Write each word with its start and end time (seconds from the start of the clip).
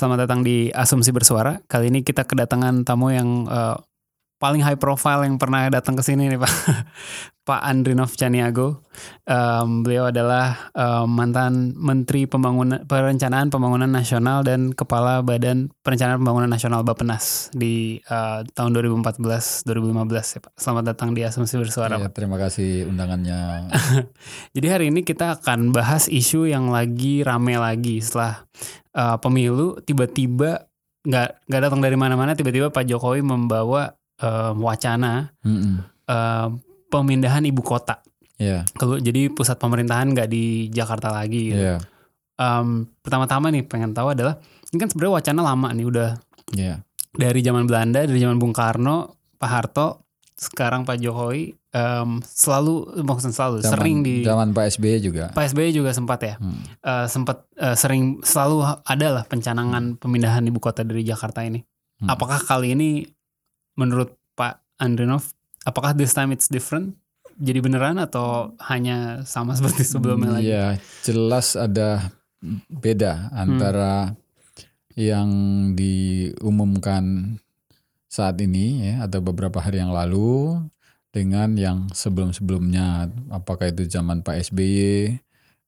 Selamat 0.00 0.24
datang 0.24 0.40
di 0.40 0.72
Asumsi 0.72 1.12
Bersuara. 1.12 1.60
Kali 1.68 1.92
ini 1.92 2.00
kita 2.00 2.24
kedatangan 2.24 2.88
tamu 2.88 3.12
yang 3.12 3.44
eh, 3.44 3.76
paling 4.40 4.64
high 4.64 4.80
profile 4.80 5.20
yang 5.22 5.36
pernah 5.36 5.68
datang 5.68 5.94
ke 5.94 6.02
sini 6.02 6.32
nih 6.32 6.40
Pak. 6.40 6.54
Pak 7.50 7.66
Andrinov 7.66 8.14
Caniago. 8.14 8.86
Em, 9.26 9.82
beliau 9.82 10.08
adalah 10.08 10.70
eh, 10.70 11.04
mantan 11.08 11.74
Menteri 11.76 12.24
Pembangunan 12.24 12.84
Perencanaan 12.86 13.50
Pembangunan 13.50 13.90
Nasional 13.90 14.46
dan 14.46 14.70
Kepala 14.70 15.20
Badan 15.20 15.68
Perencanaan 15.82 16.22
Pembangunan 16.22 16.46
Nasional 16.48 16.86
Bappenas 16.86 17.50
di 17.52 17.98
eh, 18.00 18.40
tahun 18.54 18.70
2014-2015 19.02 19.66
ya 19.66 20.40
Pak. 20.46 20.52
Selamat 20.56 20.84
datang 20.94 21.10
di 21.12 21.20
Asumsi 21.26 21.58
Bersuara 21.58 21.98
Ya, 21.98 22.08
Pak. 22.08 22.16
terima 22.16 22.38
kasih 22.38 22.86
undangannya. 22.86 23.68
Jadi 24.56 24.66
hari 24.70 24.84
ini 24.94 25.04
kita 25.04 25.42
akan 25.42 25.74
bahas 25.74 26.06
isu 26.06 26.48
yang 26.48 26.70
lagi 26.70 27.26
rame 27.26 27.58
lagi 27.60 27.98
setelah 28.00 28.46
uh, 28.94 29.18
pemilu 29.18 29.80
tiba-tiba 29.82 30.70
nggak 31.00 31.48
nggak 31.48 31.60
datang 31.64 31.80
dari 31.80 31.96
mana-mana 31.96 32.36
tiba-tiba 32.36 32.68
Pak 32.68 32.84
Jokowi 32.84 33.24
membawa 33.24 33.96
uh, 34.20 34.52
wacana 34.56 35.32
Mm-mm. 35.42 35.84
uh, 36.06 36.48
pemindahan 36.88 37.44
ibu 37.44 37.60
kota. 37.60 38.00
Ya, 38.40 38.64
Kalau 38.72 38.96
jadi 38.96 39.28
pusat 39.28 39.60
pemerintahan 39.60 40.16
nggak 40.16 40.28
di 40.28 40.72
Jakarta 40.72 41.12
lagi. 41.12 41.52
Gitu. 41.52 41.60
ya, 41.60 41.78
Um, 42.40 42.88
pertama-tama 43.04 43.52
nih 43.52 43.68
pengen 43.68 43.92
tahu 43.92 44.16
adalah 44.16 44.40
ini 44.72 44.80
kan 44.80 44.88
sebenarnya 44.88 45.12
wacana 45.20 45.40
lama 45.44 45.68
nih 45.76 45.84
udah 45.84 46.16
ya. 46.56 46.80
dari 47.12 47.44
zaman 47.44 47.68
Belanda 47.68 48.08
dari 48.08 48.16
zaman 48.16 48.40
Bung 48.40 48.56
Karno, 48.56 49.20
Pak 49.36 49.50
Harto, 49.52 50.08
sekarang 50.40 50.88
Pak 50.88 50.96
Jokowi 51.04 51.52
um, 51.76 52.24
selalu 52.24 53.04
maksudnya 53.04 53.36
selalu 53.36 53.56
Zaman, 53.60 53.72
sering 53.76 53.96
di 54.00 54.24
zaman 54.24 54.56
Pak 54.56 54.72
SBY 54.72 54.96
juga. 55.04 55.24
Pak 55.36 55.52
SBY 55.52 55.68
juga 55.76 55.92
sempat 55.92 56.16
ya, 56.24 56.34
Hmm. 56.40 56.64
Eh, 56.80 57.06
sempat 57.12 57.44
eh, 57.60 57.76
sering 57.76 58.24
selalu 58.24 58.64
ada 58.88 59.08
lah 59.20 59.24
pencanangan 59.28 60.00
pemindahan 60.00 60.40
ibu 60.48 60.56
kota 60.56 60.80
dari 60.80 61.04
Jakarta 61.04 61.44
ini. 61.44 61.60
Hmm. 62.00 62.08
Apakah 62.08 62.40
kali 62.40 62.72
ini 62.72 63.04
menurut 63.74 64.14
Pak 64.34 64.62
Andrinov, 64.80 65.34
apakah 65.66 65.92
this 65.92 66.16
time 66.16 66.32
it's 66.32 66.48
different? 66.48 66.96
Jadi 67.40 67.58
beneran 67.64 67.96
atau 67.96 68.52
hanya 68.68 69.24
sama 69.24 69.56
seperti 69.56 69.84
sebelumnya 69.84 70.36
lagi? 70.36 70.52
Ya, 70.52 70.76
jelas 71.04 71.56
ada 71.56 72.12
beda 72.68 73.32
antara 73.32 74.16
yang 74.96 75.30
diumumkan 75.76 77.36
saat 78.10 78.42
ini 78.42 78.90
ya 78.90 79.06
atau 79.06 79.22
beberapa 79.22 79.62
hari 79.62 79.78
yang 79.78 79.94
lalu 79.94 80.58
dengan 81.14 81.54
yang 81.54 81.88
sebelum-sebelumnya. 81.94 83.10
Apakah 83.30 83.70
itu 83.70 83.86
zaman 83.86 84.22
Pak 84.26 84.50
SBY 84.50 85.14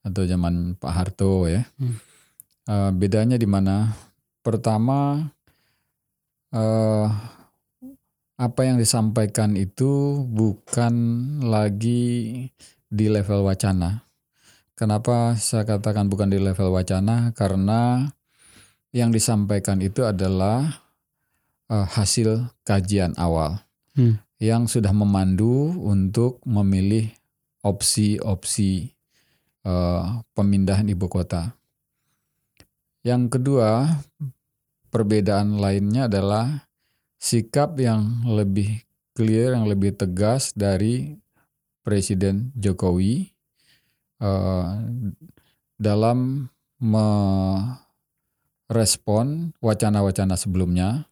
atau 0.03 0.23
zaman 0.27 0.75
Pak 0.79 0.93
Harto 0.93 1.47
ya? 1.47 1.63
Hmm. 1.79 1.97
Eh, 2.67 2.91
bedanya 2.95 3.39
di 3.39 3.47
mana? 3.47 3.95
Pertama, 4.43 5.31
eh, 6.55 7.07
apa 8.43 8.67
yang 8.67 8.75
disampaikan 8.75 9.55
itu 9.55 10.27
bukan 10.27 10.95
lagi 11.47 12.03
di 12.91 13.07
level 13.07 13.47
wacana. 13.47 14.11
Kenapa 14.75 15.39
saya 15.39 15.63
katakan 15.63 16.11
bukan 16.11 16.27
di 16.27 16.43
level 16.43 16.75
wacana? 16.75 17.31
Karena 17.39 18.11
yang 18.91 19.15
disampaikan 19.15 19.79
itu 19.79 20.03
adalah 20.03 20.83
eh, 21.71 21.87
hasil 21.87 22.51
kajian 22.67 23.15
awal 23.15 23.63
Hmm. 23.93 24.17
yang 24.41 24.73
sudah 24.73 24.89
memandu 24.97 25.69
untuk 25.85 26.41
memilih 26.49 27.13
opsi-opsi 27.61 28.97
eh, 29.63 30.05
pemindahan 30.33 30.89
ibu 30.89 31.07
kota. 31.13 31.53
Yang 33.05 33.37
kedua, 33.37 34.01
perbedaan 34.89 35.61
lainnya 35.61 36.09
adalah 36.09 36.72
sikap 37.23 37.79
yang 37.79 38.27
lebih 38.27 38.83
clear, 39.15 39.55
yang 39.55 39.71
lebih 39.71 39.95
tegas 39.95 40.51
dari 40.59 41.15
Presiden 41.87 42.51
Jokowi 42.59 43.31
eh, 44.19 44.71
dalam 45.79 46.51
merespon 48.67 49.55
wacana-wacana 49.63 50.35
sebelumnya, 50.35 51.07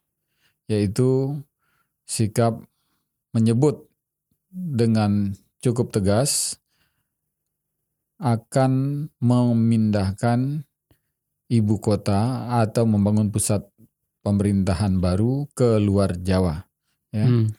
yaitu 0.66 1.38
sikap 2.10 2.59
menyebut 3.31 3.87
dengan 4.50 5.31
cukup 5.62 5.94
tegas 5.94 6.59
akan 8.19 9.06
memindahkan 9.22 10.66
ibu 11.47 11.75
kota 11.78 12.50
atau 12.62 12.82
membangun 12.82 13.31
pusat 13.31 13.62
pemerintahan 14.20 15.00
baru 15.00 15.48
ke 15.53 15.81
luar 15.81 16.16
Jawa. 16.20 16.64
Ya. 17.10 17.26
Hmm. 17.26 17.50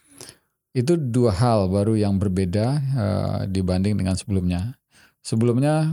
Itu 0.72 0.96
dua 0.96 1.36
hal 1.36 1.68
baru 1.68 1.98
yang 1.98 2.16
berbeda 2.16 2.66
eh, 2.80 3.38
dibanding 3.52 3.98
dengan 3.98 4.16
sebelumnya. 4.16 4.80
Sebelumnya 5.20 5.92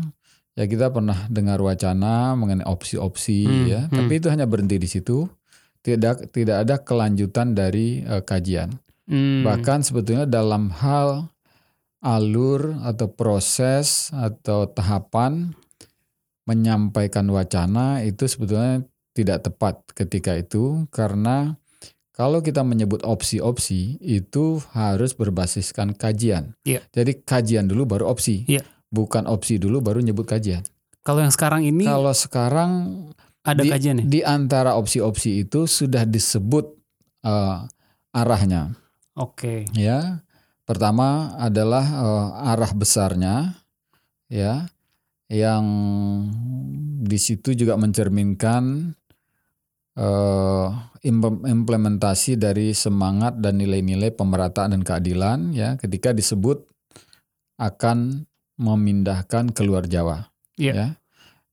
ya 0.55 0.65
kita 0.65 0.89
pernah 0.89 1.27
dengar 1.27 1.59
wacana 1.59 2.33
mengenai 2.33 2.65
opsi-opsi 2.65 3.45
Hmm, 3.45 3.65
ya, 3.67 3.81
hmm. 3.85 3.95
tapi 3.95 4.13
itu 4.17 4.27
hanya 4.31 4.47
berhenti 4.47 4.79
di 4.79 4.87
situ. 4.89 5.27
Tidak 5.79 6.35
tidak 6.35 6.67
ada 6.67 6.75
kelanjutan 6.79 7.55
dari 7.55 8.03
eh, 8.03 8.23
kajian. 8.23 8.71
Hmm. 9.09 9.43
Bahkan 9.43 9.83
sebetulnya 9.83 10.29
dalam 10.29 10.71
hal 10.71 11.27
alur 11.99 12.79
atau 12.87 13.11
proses 13.11 14.15
atau 14.15 14.71
tahapan 14.71 15.51
menyampaikan 16.47 17.27
wacana 17.27 18.01
itu 18.07 18.25
sebetulnya 18.25 18.87
tidak 19.19 19.51
tepat 19.51 19.83
ketika 19.91 20.39
itu 20.39 20.87
karena 20.89 21.59
kalau 22.15 22.43
kita 22.43 22.63
menyebut 22.67 23.03
opsi-opsi 23.07 23.95
itu 24.03 24.59
harus 24.75 25.15
berbasiskan 25.15 25.95
kajian. 25.95 26.51
Iya. 26.67 26.83
Jadi 26.91 27.23
kajian 27.23 27.67
dulu 27.71 27.87
baru 27.87 28.11
opsi. 28.11 28.43
Iya. 28.43 28.63
Bukan 28.91 29.23
opsi 29.23 29.55
dulu 29.55 29.79
baru 29.79 30.03
nyebut 30.03 30.27
kajian. 30.27 30.63
Kalau 30.99 31.23
yang 31.23 31.31
sekarang 31.31 31.63
ini 31.63 31.87
Kalau 31.87 32.11
sekarang 32.11 32.71
ada 33.43 33.63
di, 33.63 33.69
kajian 33.71 34.03
ya? 34.03 34.05
di 34.05 34.21
antara 34.23 34.75
opsi-opsi 34.75 35.47
itu 35.47 35.65
sudah 35.65 36.03
disebut 36.03 36.75
eh, 37.23 37.57
arahnya 38.11 38.75
Oke. 39.15 39.67
ya 39.75 40.23
pertama 40.67 41.39
adalah 41.39 41.85
eh, 41.85 42.51
arah 42.51 42.71
besarnya 42.75 43.55
ya 44.27 44.67
yang 45.29 45.65
di 47.05 47.17
situ 47.21 47.53
juga 47.53 47.77
mencerminkan 47.77 48.93
eh, 49.99 50.67
im- 51.03 51.43
implementasi 51.43 52.39
dari 52.39 52.71
semangat 52.71 53.35
dan 53.43 53.59
nilai-nilai 53.59 54.15
pemerataan 54.15 54.71
dan 54.79 54.81
keadilan 54.81 55.51
ya 55.51 55.75
ketika 55.75 56.15
disebut 56.15 56.63
akan 57.59 58.23
memindahkan 58.55 59.51
keluar 59.51 59.83
Jawa 59.85 60.31
Iya. 60.55 60.73
ya 60.73 60.87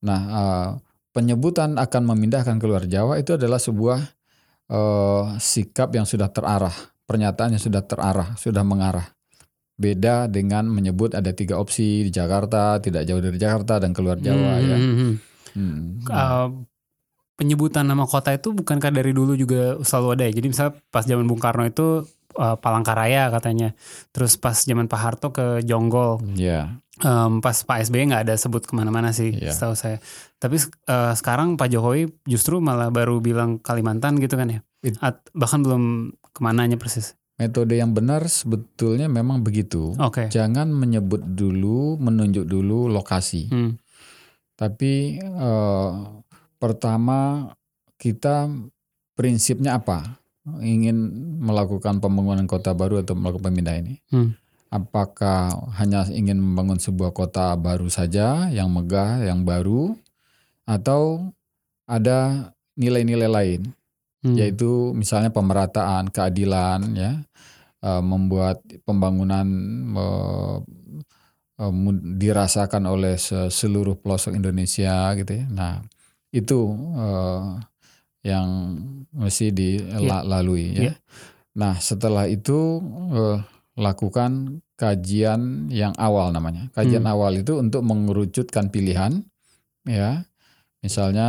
nah 0.06 0.20
eh, 0.30 0.68
penyebutan 1.10 1.74
akan 1.74 2.02
memindahkan 2.14 2.62
keluar 2.62 2.86
Jawa 2.86 3.18
itu 3.18 3.34
adalah 3.34 3.58
sebuah 3.58 3.98
eh, 4.70 5.24
sikap 5.42 5.90
yang 5.90 6.06
sudah 6.06 6.30
terarah 6.30 6.74
pernyataan 7.06 7.54
yang 7.54 7.62
sudah 7.62 7.86
terarah, 7.86 8.34
sudah 8.34 8.66
mengarah. 8.66 9.14
Beda 9.78 10.26
dengan 10.26 10.66
menyebut 10.66 11.14
ada 11.14 11.30
tiga 11.30 11.54
opsi 11.60 12.02
di 12.02 12.10
Jakarta, 12.10 12.82
tidak 12.82 13.06
jauh 13.06 13.22
dari 13.22 13.38
Jakarta 13.38 13.78
dan 13.78 13.94
keluar 13.94 14.18
Jawa 14.18 14.58
Hmm, 14.58 14.66
ya. 14.66 14.76
hmm, 14.76 14.96
hmm. 14.98 15.14
Hmm. 15.56 15.80
Uh, 16.10 16.46
penyebutan 17.36 17.84
nama 17.84 18.04
kota 18.04 18.32
itu 18.32 18.50
bukankah 18.50 18.90
dari 18.90 19.12
dulu 19.12 19.32
juga 19.32 19.76
selalu 19.80 20.08
ada 20.12 20.24
ya? 20.24 20.32
Jadi 20.34 20.46
misalnya 20.48 20.72
pas 20.88 21.04
zaman 21.04 21.24
Bung 21.24 21.38
Karno 21.38 21.62
itu 21.62 22.02
uh, 22.34 22.56
Palangkaraya 22.56 23.28
katanya. 23.30 23.76
Terus 24.10 24.34
pas 24.34 24.56
zaman 24.56 24.84
Pak 24.84 24.98
Harto 24.98 25.28
ke 25.30 25.60
Jonggol. 25.62 26.20
Ya, 26.34 26.80
Em, 26.96 27.44
pas 27.44 27.52
Pak 27.52 27.84
SBY 27.84 28.08
nggak 28.08 28.24
ada 28.24 28.34
sebut 28.34 28.64
ke 28.64 28.72
mana-mana 28.72 29.12
sih, 29.12 29.28
Iya. 29.28 29.52
setahu 29.52 29.76
saya. 29.76 30.00
Tapi 30.34 30.56
uh, 30.88 31.12
sekarang 31.12 31.54
Pak 31.54 31.68
Jokowi 31.68 32.08
justru 32.24 32.56
malah 32.56 32.88
baru 32.88 33.20
bilang 33.20 33.60
Kalimantan 33.60 34.16
gitu 34.16 34.32
kan 34.32 34.48
ya? 34.48 34.60
It- 34.80 34.96
At- 34.98 35.28
bahkan 35.30 35.60
belum 35.60 35.82
ke 36.26 36.40
mananya 36.40 36.74
persis. 36.74 37.12
metode 37.36 37.76
yang 37.76 37.92
benar 37.92 38.24
sebetulnya 38.26 39.12
memang 39.12 39.44
begitu. 39.44 39.92
Oke. 40.00 40.32
Jangan 40.32 40.72
menyebut 40.72 41.20
dulu, 41.20 42.00
menunjuk 42.00 42.48
dulu 42.48 42.88
lokasi. 42.88 43.52
Hmm. 43.52 43.76
Tapi 44.56 45.20
eh, 45.20 45.90
pertama 46.66 47.50
kita 47.94 48.50
prinsipnya 49.14 49.78
apa? 49.78 50.18
Ingin 50.58 50.94
melakukan 51.42 52.02
pembangunan 52.02 52.46
kota 52.50 52.74
baru 52.74 53.02
atau 53.06 53.14
melakukan 53.14 53.50
pemindahan 53.50 53.86
ini? 53.86 53.94
Hmm. 54.10 54.34
Apakah 54.66 55.54
hanya 55.78 56.02
ingin 56.10 56.42
membangun 56.42 56.82
sebuah 56.82 57.14
kota 57.14 57.54
baru 57.54 57.86
saja 57.86 58.50
yang 58.50 58.66
megah, 58.74 59.22
yang 59.22 59.46
baru, 59.46 59.94
atau 60.66 61.30
ada 61.86 62.50
nilai-nilai 62.74 63.30
lain, 63.30 63.62
Hmm. 64.26 64.34
yaitu 64.34 64.90
misalnya 64.90 65.30
pemerataan, 65.30 66.10
keadilan, 66.10 66.82
ya, 66.98 67.12
eh, 67.82 68.02
membuat 68.02 68.58
pembangunan 68.82 69.46
eh, 69.96 71.72
mu- 71.72 72.04
dirasakan 72.20 72.84
oleh 72.84 73.16
se- 73.16 73.48
seluruh 73.48 73.96
pelosok 73.96 74.36
Indonesia, 74.36 75.08
gitu 75.16 75.32
ya. 75.40 75.44
Nah, 75.48 75.80
itu 76.34 76.60
eh, 76.96 77.44
yang 78.26 78.48
mesti 79.14 79.54
dilalui, 79.54 80.74
ya. 80.74 80.82
Iya. 80.90 80.94
Nah, 81.56 81.74
setelah 81.78 82.26
itu 82.26 82.82
eh, 83.14 83.38
lakukan 83.76 84.60
kajian 84.76 85.72
yang 85.72 85.92
awal 85.96 86.32
namanya. 86.32 86.68
Kajian 86.76 87.04
Hmm. 87.06 87.14
awal 87.16 87.40
itu 87.40 87.56
untuk 87.60 87.84
mengerucutkan 87.86 88.68
pilihan, 88.68 89.24
ya. 89.86 90.26
Misalnya 90.84 91.28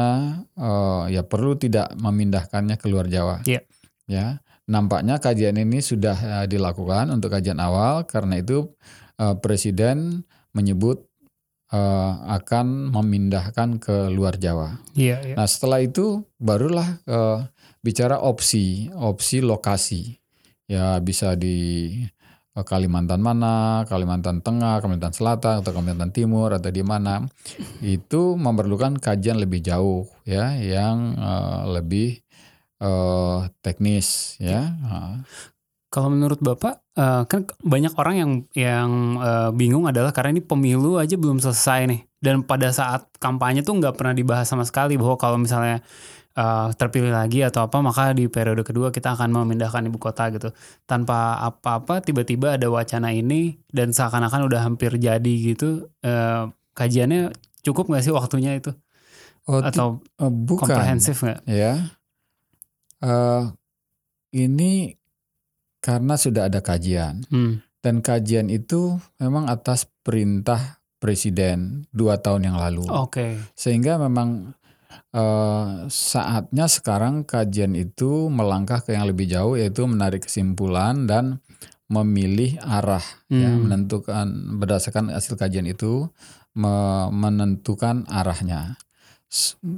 eh, 0.57 1.03
ya 1.17 1.21
perlu 1.23 1.55
tidak 1.57 1.93
memindahkannya 1.95 2.75
ke 2.77 2.85
luar 2.91 3.07
Jawa. 3.07 3.41
Iya. 3.47 3.61
Ya, 4.07 4.39
nampaknya 4.67 5.19
kajian 5.19 5.59
ini 5.59 5.79
sudah 5.83 6.17
eh, 6.43 6.45
dilakukan 6.47 7.11
untuk 7.11 7.31
kajian 7.31 7.59
awal 7.59 8.03
karena 8.07 8.39
itu 8.39 8.71
eh, 9.19 9.35
Presiden 9.39 10.23
menyebut 10.55 11.07
eh, 11.71 12.13
akan 12.39 12.91
memindahkan 12.95 13.79
ke 13.81 14.07
luar 14.11 14.39
Jawa. 14.39 14.79
Iya, 14.95 15.23
iya. 15.23 15.35
Nah, 15.35 15.47
setelah 15.47 15.83
itu 15.83 16.23
barulah 16.39 16.99
eh, 17.03 17.39
bicara 17.83 18.19
opsi, 18.23 18.91
opsi 18.95 19.43
lokasi. 19.43 20.19
Ya 20.67 20.99
bisa 20.99 21.35
di 21.39 21.57
eh, 22.55 22.65
Kalimantan 22.67 23.23
mana, 23.23 23.87
Kalimantan 23.87 24.43
Tengah, 24.43 24.79
Kalimantan 24.83 25.15
Selatan 25.15 25.63
atau 25.63 25.71
Kalimantan 25.71 26.11
Timur 26.11 26.51
atau 26.55 26.71
di 26.71 26.83
mana. 26.83 27.23
Itu 27.83 28.35
memerlukan 28.39 28.99
kajian 28.99 29.39
lebih 29.39 29.63
jauh 29.63 30.07
ya, 30.27 30.55
yang 30.55 31.15
eh, 31.15 31.61
lebih 31.79 32.09
eh, 32.79 33.39
teknis 33.63 34.39
ya. 34.39 34.71
Kalau 35.97 36.13
menurut 36.13 36.37
Bapak, 36.37 36.85
eh, 36.93 37.25
kan 37.25 37.49
banyak 37.65 37.97
orang 37.97 38.15
yang 38.21 38.31
yang 38.53 38.89
eh, 39.17 39.49
bingung 39.49 39.89
adalah 39.89 40.13
karena 40.13 40.37
ini 40.37 40.45
pemilu 40.45 41.01
aja 41.01 41.17
belum 41.17 41.41
selesai 41.41 41.89
nih. 41.89 42.01
Dan 42.21 42.45
pada 42.45 42.69
saat 42.69 43.09
kampanye 43.17 43.65
tuh 43.65 43.81
nggak 43.81 43.97
pernah 43.97 44.13
dibahas 44.13 44.45
sama 44.45 44.61
sekali 44.61 44.93
bahwa 44.93 45.17
kalau 45.17 45.41
misalnya 45.41 45.81
eh, 46.37 46.67
terpilih 46.77 47.09
lagi 47.09 47.41
atau 47.41 47.65
apa, 47.65 47.81
maka 47.81 48.13
di 48.13 48.29
periode 48.29 48.61
kedua 48.61 48.93
kita 48.93 49.17
akan 49.17 49.41
memindahkan 49.41 49.89
ibu 49.89 49.97
kota 49.97 50.29
gitu. 50.29 50.53
Tanpa 50.85 51.41
apa-apa, 51.41 52.05
tiba-tiba 52.05 52.61
ada 52.61 52.69
wacana 52.69 53.09
ini 53.09 53.57
dan 53.73 53.89
seakan-akan 53.89 54.45
udah 54.45 54.61
hampir 54.69 54.93
jadi 55.01 55.33
gitu. 55.57 55.89
eh, 56.05 56.45
kajiannya 56.77 57.33
cukup 57.65 57.89
nggak 57.89 58.05
sih 58.05 58.13
waktunya 58.13 58.53
itu? 58.53 58.69
oh, 59.49 59.65
Atau 59.65 60.05
eh, 60.21 60.29
bukan 60.29 60.69
komprehensif 60.69 61.25
nggak? 61.25 61.41
ya. 61.49 61.73
Eh, 63.01 63.43
ini 64.37 64.96
karena 65.79 66.15
sudah 66.15 66.49
ada 66.49 66.59
kajian. 66.59 67.23
Hmm. 67.29 67.61
Dan 67.77 68.01
kajian 68.01 68.49
itu 68.49 68.97
memang 69.17 69.47
atas 69.47 69.87
perintah 70.03 70.81
presiden 70.97 71.85
dua 71.93 72.17
tahun 72.17 72.49
yang 72.51 72.57
lalu. 72.57 72.83
Oke. 72.89 73.37
Sehingga 73.53 74.01
memang 74.01 74.57
eh, 75.13 75.67
saatnya 75.87 76.65
sekarang 76.67 77.23
kajian 77.23 77.77
itu 77.77 78.27
melangkah 78.27 78.81
ke 78.81 78.91
yang 78.91 79.07
lebih 79.07 79.29
jauh 79.29 79.55
yaitu 79.55 79.85
menarik 79.85 80.25
kesimpulan 80.25 81.05
dan 81.05 81.39
memilih 81.87 82.59
arah 82.59 83.03
ya 83.31 83.47
Hmm. 83.47 83.63
menentukan 83.63 84.27
berdasarkan 84.59 85.07
hasil 85.07 85.39
kajian 85.39 85.63
itu 85.63 86.11
me- 86.51 87.09
menentukan 87.13 88.03
arahnya. 88.09 88.75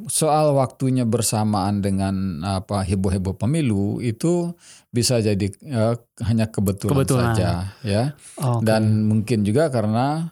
Soal 0.10 0.54
waktunya 0.54 1.10
bersamaan 1.10 1.82
dengan 1.82 2.46
apa 2.46 2.86
heboh-heboh 2.86 3.34
pemilu 3.34 3.98
itu 3.98 4.54
bisa 4.94 5.18
jadi 5.18 5.50
eh, 5.50 5.96
hanya 6.22 6.54
kebetulan, 6.54 6.94
Kebetulan. 6.94 7.26
saja 7.34 7.50
ya. 7.82 8.04
Oke. 8.38 8.62
Dan 8.62 9.10
mungkin 9.10 9.42
juga 9.42 9.74
karena 9.74 10.30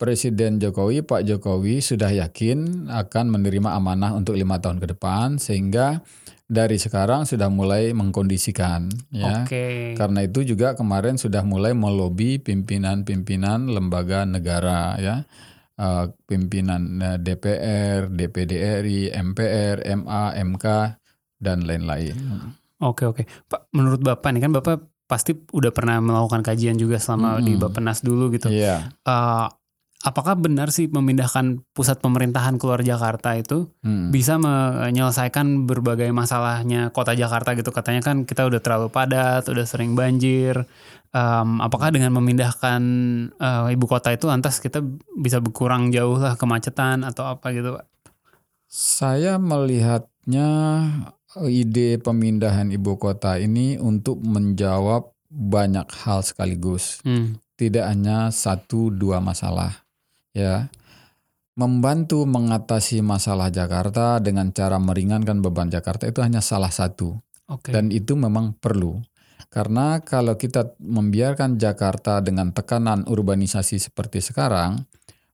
Presiden 0.00 0.56
Jokowi, 0.56 1.04
Pak 1.04 1.28
Jokowi 1.28 1.84
sudah 1.84 2.08
yakin 2.08 2.88
akan 2.88 3.36
menerima 3.36 3.76
amanah 3.76 4.16
untuk 4.16 4.32
lima 4.32 4.56
tahun 4.56 4.80
ke 4.80 4.96
depan, 4.96 5.36
sehingga 5.36 6.00
dari 6.48 6.80
sekarang 6.80 7.28
sudah 7.28 7.52
mulai 7.52 7.92
mengkondisikan, 7.92 8.88
ya. 9.12 9.44
Oke. 9.44 9.92
Karena 10.00 10.24
itu 10.24 10.40
juga 10.42 10.72
kemarin 10.72 11.20
sudah 11.20 11.44
mulai 11.44 11.76
melobi 11.76 12.40
pimpinan-pimpinan 12.40 13.68
lembaga 13.68 14.24
negara, 14.24 14.96
ya, 14.96 15.28
Eh, 15.80 16.06
pimpinan 16.28 17.00
eh, 17.00 17.16
DPR, 17.16 18.12
DPD 18.12 18.52
RI, 18.84 19.08
MPR, 19.08 19.80
MA, 19.96 20.36
MK, 20.36 20.66
dan 21.40 21.64
lain-lain. 21.64 22.12
Oke 22.84 23.08
oke, 23.08 23.24
Pak. 23.48 23.72
Menurut 23.72 24.04
bapak 24.04 24.28
nih 24.36 24.44
kan 24.44 24.52
bapak 24.52 24.76
pasti 25.08 25.32
udah 25.32 25.72
pernah 25.72 25.96
melakukan 26.04 26.44
kajian 26.44 26.76
juga 26.76 27.00
selama 27.00 27.40
di 27.40 27.56
Mm-mm. 27.56 27.64
Bapenas 27.64 28.04
dulu 28.04 28.28
gitu. 28.28 28.52
Iya. 28.52 28.92
Eh, 28.92 29.46
apakah 30.04 30.36
benar 30.36 30.68
sih 30.68 30.84
memindahkan 30.88 31.64
pusat 31.72 32.04
pemerintahan 32.04 32.60
keluar 32.60 32.84
Jakarta 32.84 33.36
itu 33.40 33.72
Hmm. 33.80 34.12
bisa 34.12 34.36
menyelesaikan 34.36 35.64
berbagai 35.64 36.12
masalahnya 36.12 36.92
kota 36.92 37.16
Jakarta 37.16 37.56
gitu? 37.56 37.72
Katanya 37.72 38.04
kan 38.04 38.28
kita 38.28 38.44
udah 38.44 38.60
terlalu 38.60 38.92
padat, 38.92 39.48
udah 39.48 39.64
sering 39.64 39.96
banjir. 39.96 40.68
Em, 41.10 41.58
apakah 41.58 41.90
dengan 41.90 42.14
memindahkan 42.14 42.82
eh, 43.34 43.74
ibu 43.74 43.86
kota 43.90 44.14
itu 44.14 44.30
lantas 44.30 44.62
kita 44.62 44.78
bisa 45.18 45.42
berkurang 45.42 45.90
jauh 45.90 46.22
lah 46.22 46.38
kemacetan 46.38 47.02
atau 47.02 47.26
apa 47.26 47.50
gitu, 47.50 47.74
Pak? 47.74 47.84
Saya 48.70 49.34
melihatnya 49.42 50.48
eh, 51.34 51.50
ide 51.50 51.98
pemindahan 51.98 52.70
ibu 52.70 52.94
kota 52.94 53.42
ini 53.42 53.74
untuk 53.74 54.22
menjawab 54.22 55.10
banyak 55.30 55.86
hal 56.06 56.22
sekaligus, 56.22 57.02
Hmm. 57.02 57.38
tidak 57.54 57.86
hanya 57.90 58.30
satu 58.30 58.90
dua 58.90 59.18
masalah, 59.18 59.82
ya. 60.30 60.70
Membantu 61.58 62.22
mengatasi 62.26 63.02
masalah 63.02 63.50
Jakarta 63.50 64.22
dengan 64.22 64.54
cara 64.54 64.78
meringankan 64.78 65.42
beban 65.42 65.70
Jakarta 65.70 66.06
itu 66.06 66.22
hanya 66.22 66.38
salah 66.38 66.70
satu, 66.70 67.18
Oke. 67.50 67.74
dan 67.74 67.90
itu 67.90 68.14
memang 68.14 68.54
perlu. 68.58 69.02
Karena 69.50 69.98
kalau 69.98 70.38
kita 70.38 70.78
membiarkan 70.78 71.58
Jakarta 71.58 72.22
dengan 72.22 72.54
tekanan 72.54 73.02
urbanisasi 73.10 73.82
seperti 73.82 74.22
sekarang, 74.22 74.78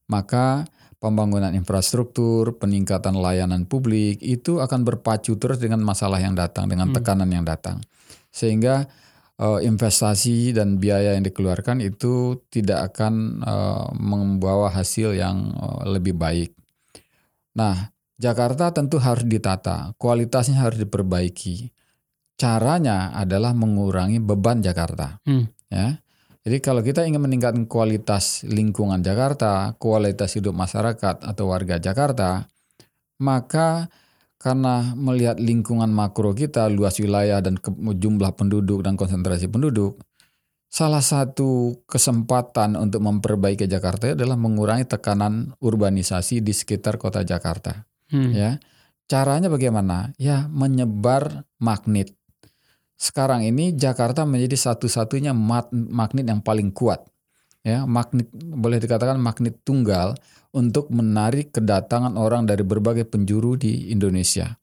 maka 0.09 0.65
pembangunan 0.97 1.53
infrastruktur, 1.53 2.57
peningkatan 2.57 3.13
layanan 3.13 3.69
publik 3.69 4.17
itu 4.25 4.57
akan 4.57 4.81
berpacu 4.81 5.37
terus 5.37 5.61
dengan 5.61 5.85
masalah 5.85 6.17
yang 6.17 6.33
datang, 6.33 6.65
dengan 6.65 6.89
Hmm. 6.89 6.97
tekanan 6.97 7.29
yang 7.29 7.45
datang. 7.45 7.77
Sehingga 8.33 8.89
eh, 9.37 9.61
investasi 9.69 10.49
dan 10.57 10.81
biaya 10.81 11.13
yang 11.13 11.21
dikeluarkan 11.21 11.77
itu 11.85 12.41
tidak 12.49 12.89
akan 12.89 13.45
eh, 13.45 13.87
membawa 14.01 14.73
hasil 14.73 15.13
yang 15.13 15.53
eh, 15.53 15.93
lebih 15.93 16.17
baik. 16.17 16.57
Nah, 17.53 17.93
Jakarta 18.17 18.73
tentu 18.73 18.97
harus 18.97 19.29
ditata, 19.29 19.93
kualitasnya 20.01 20.57
harus 20.65 20.81
diperbaiki. 20.81 21.69
Caranya 22.37 23.17
adalah 23.17 23.57
mengurangi 23.57 24.21
beban 24.21 24.61
Jakarta. 24.61 25.17
Hmm. 25.25 25.49
Ya. 25.73 25.99
Jadi 26.47 26.63
kalau 26.63 26.79
kita 26.79 27.03
ingin 27.03 27.19
meningkatkan 27.19 27.67
kualitas 27.67 28.47
lingkungan 28.47 29.03
Jakarta, 29.03 29.75
kualitas 29.75 30.37
hidup 30.39 30.55
masyarakat 30.55 31.25
atau 31.25 31.51
warga 31.51 31.75
Jakarta, 31.75 32.47
maka 33.19 33.91
karena 34.37 34.93
melihat 34.93 35.41
lingkungan 35.41 35.89
makro 35.89 36.31
kita, 36.31 36.69
luas 36.69 37.01
wilayah 37.01 37.41
dan 37.41 37.57
ke- 37.57 37.73
jumlah 37.73 38.31
penduduk 38.37 38.85
dan 38.85 38.93
konsentrasi 38.95 39.49
penduduk, 39.49 39.97
salah 40.69 41.01
satu 41.01 41.83
kesempatan 41.89 42.77
untuk 42.77 43.01
memperbaiki 43.01 43.65
Jakarta 43.65 44.13
adalah 44.13 44.37
mengurangi 44.37 44.85
tekanan 44.85 45.57
urbanisasi 45.57 46.45
di 46.45 46.53
sekitar 46.53 47.01
kota 47.01 47.25
Jakarta. 47.25 47.87
Hmm. 48.13 48.31
Ya, 48.31 48.61
caranya 49.09 49.49
bagaimana? 49.49 50.13
Ya, 50.15 50.45
menyebar 50.47 51.49
magnet. 51.57 52.16
Sekarang 52.97 53.45
ini 53.45 53.77
Jakarta 53.77 54.25
menjadi 54.25 54.57
satu-satunya 54.57 55.31
magnet 55.71 56.25
yang 56.25 56.41
paling 56.41 56.73
kuat. 56.73 57.05
Ya, 57.61 57.85
magnet 57.85 58.25
boleh 58.33 58.81
dikatakan 58.81 59.21
magnet 59.21 59.61
tunggal 59.61 60.17
untuk 60.49 60.89
menarik 60.89 61.53
kedatangan 61.53 62.17
orang 62.17 62.49
dari 62.49 62.65
berbagai 62.65 63.05
penjuru 63.05 63.53
di 63.53 63.93
Indonesia. 63.93 64.57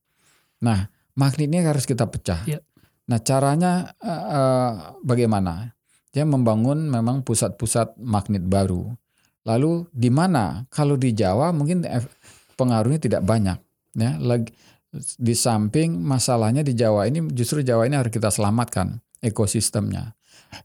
Nah, 0.66 0.90
magnetnya 1.14 1.62
harus 1.62 1.86
kita 1.86 2.10
pecah. 2.10 2.42
Ya. 2.50 2.58
Nah, 3.06 3.22
caranya 3.22 3.94
eh, 4.02 4.10
eh, 4.10 4.70
bagaimana? 5.06 5.70
Dia 6.10 6.26
membangun 6.26 6.90
memang 6.90 7.22
pusat-pusat 7.22 8.00
magnet 8.02 8.42
baru. 8.46 8.90
Lalu 9.44 9.86
di 9.92 10.10
mana? 10.10 10.64
Kalau 10.72 10.96
di 10.96 11.12
Jawa 11.12 11.52
mungkin 11.52 11.84
pengaruhnya 12.58 12.98
tidak 12.98 13.22
banyak. 13.22 13.58
Ya, 13.94 14.18
lagi 14.18 14.50
Di 14.98 15.34
samping 15.34 15.98
masalahnya 15.98 16.62
di 16.62 16.72
Jawa 16.76 17.10
ini 17.10 17.26
justru 17.34 17.66
Jawa 17.66 17.90
ini 17.90 17.98
harus 17.98 18.14
kita 18.14 18.30
selamatkan 18.30 19.02
ekosistemnya. 19.18 20.14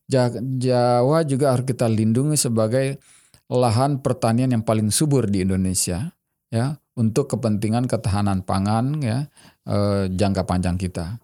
Jawa 0.06 1.26
juga 1.26 1.58
harus 1.58 1.66
kita 1.66 1.90
lindungi 1.90 2.38
sebagai 2.38 3.02
lahan 3.50 4.06
pertanian 4.06 4.54
yang 4.54 4.62
paling 4.62 4.94
subur 4.94 5.26
di 5.26 5.42
Indonesia 5.42 6.14
ya 6.54 6.78
untuk 6.94 7.34
kepentingan 7.34 7.90
ketahanan 7.90 8.46
pangan 8.46 9.02
ya 9.02 9.26
eh, 9.66 10.06
jangka 10.14 10.46
panjang 10.46 10.78
kita. 10.78 11.18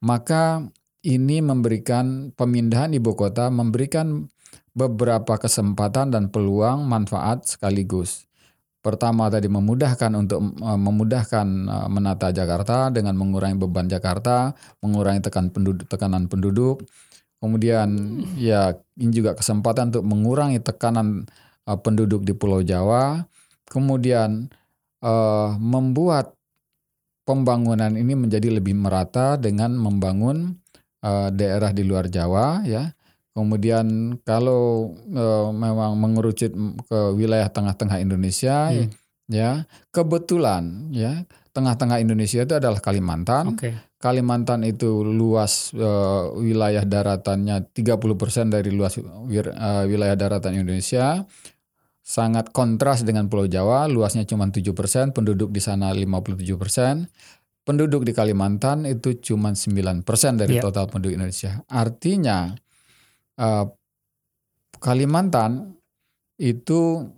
Maka 0.00 0.64
ini 1.04 1.42
memberikan 1.42 2.30
pemindahan 2.32 2.94
ibu 2.94 3.12
kota 3.18 3.50
memberikan 3.50 4.30
beberapa 4.78 5.36
kesempatan 5.40 6.14
dan 6.14 6.30
peluang 6.30 6.86
manfaat 6.86 7.50
sekaligus. 7.50 8.27
Pertama 8.78 9.26
tadi 9.26 9.50
memudahkan 9.50 10.12
untuk 10.14 10.38
uh, 10.62 10.78
memudahkan 10.78 11.46
uh, 11.66 11.88
menata 11.90 12.30
Jakarta 12.30 12.94
dengan 12.94 13.18
mengurangi 13.18 13.58
beban 13.58 13.90
Jakarta, 13.90 14.54
mengurangi 14.78 15.18
tekan 15.18 15.50
penduduk, 15.50 15.90
tekanan 15.90 16.30
penduduk. 16.30 16.86
Kemudian 17.42 18.22
ya 18.38 18.74
ini 18.98 19.10
juga 19.14 19.34
kesempatan 19.34 19.90
untuk 19.94 20.06
mengurangi 20.06 20.62
tekanan 20.62 21.26
uh, 21.66 21.78
penduduk 21.78 22.22
di 22.22 22.34
Pulau 22.38 22.62
Jawa. 22.62 23.26
Kemudian 23.66 24.46
uh, 25.02 25.58
membuat 25.58 26.38
pembangunan 27.26 27.92
ini 27.98 28.14
menjadi 28.14 28.62
lebih 28.62 28.78
merata 28.78 29.36
dengan 29.36 29.74
membangun 29.76 30.54
uh, 31.02 31.28
daerah 31.34 31.74
di 31.74 31.82
luar 31.84 32.08
Jawa 32.08 32.64
ya 32.64 32.94
Kemudian 33.36 34.18
kalau 34.26 34.96
e, 34.98 35.26
memang 35.54 35.94
mengerucut 35.94 36.50
ke 36.88 37.00
wilayah 37.14 37.46
tengah-tengah 37.46 38.02
Indonesia 38.02 38.72
hmm. 38.72 38.90
ya, 39.30 39.62
kebetulan 39.94 40.90
ya, 40.90 41.22
tengah-tengah 41.54 42.02
Indonesia 42.02 42.42
itu 42.42 42.54
adalah 42.54 42.78
Kalimantan. 42.82 43.54
Okay. 43.54 43.78
Kalimantan 43.98 44.62
itu 44.62 45.02
luas 45.02 45.74
e, 45.74 45.90
wilayah 46.38 46.86
daratannya 46.86 47.66
30% 47.74 48.54
dari 48.54 48.70
luas 48.70 48.98
wir, 49.26 49.50
e, 49.50 49.68
wilayah 49.90 50.14
daratan 50.14 50.54
Indonesia. 50.54 51.26
Sangat 52.08 52.56
kontras 52.56 53.04
dengan 53.04 53.28
Pulau 53.28 53.44
Jawa, 53.44 53.84
luasnya 53.84 54.24
cuma 54.24 54.48
7%, 54.48 55.12
penduduk 55.12 55.52
di 55.52 55.60
sana 55.60 55.92
57%. 55.92 57.04
Penduduk 57.68 58.00
di 58.00 58.16
Kalimantan 58.16 58.88
itu 58.88 59.20
cuma 59.20 59.52
9% 59.52 60.00
dari 60.40 60.56
yeah. 60.56 60.64
total 60.64 60.88
penduduk 60.88 61.20
Indonesia. 61.20 61.60
Artinya 61.68 62.56
uh, 63.38 63.66
Kalimantan 64.78 65.74
itu 66.38 67.10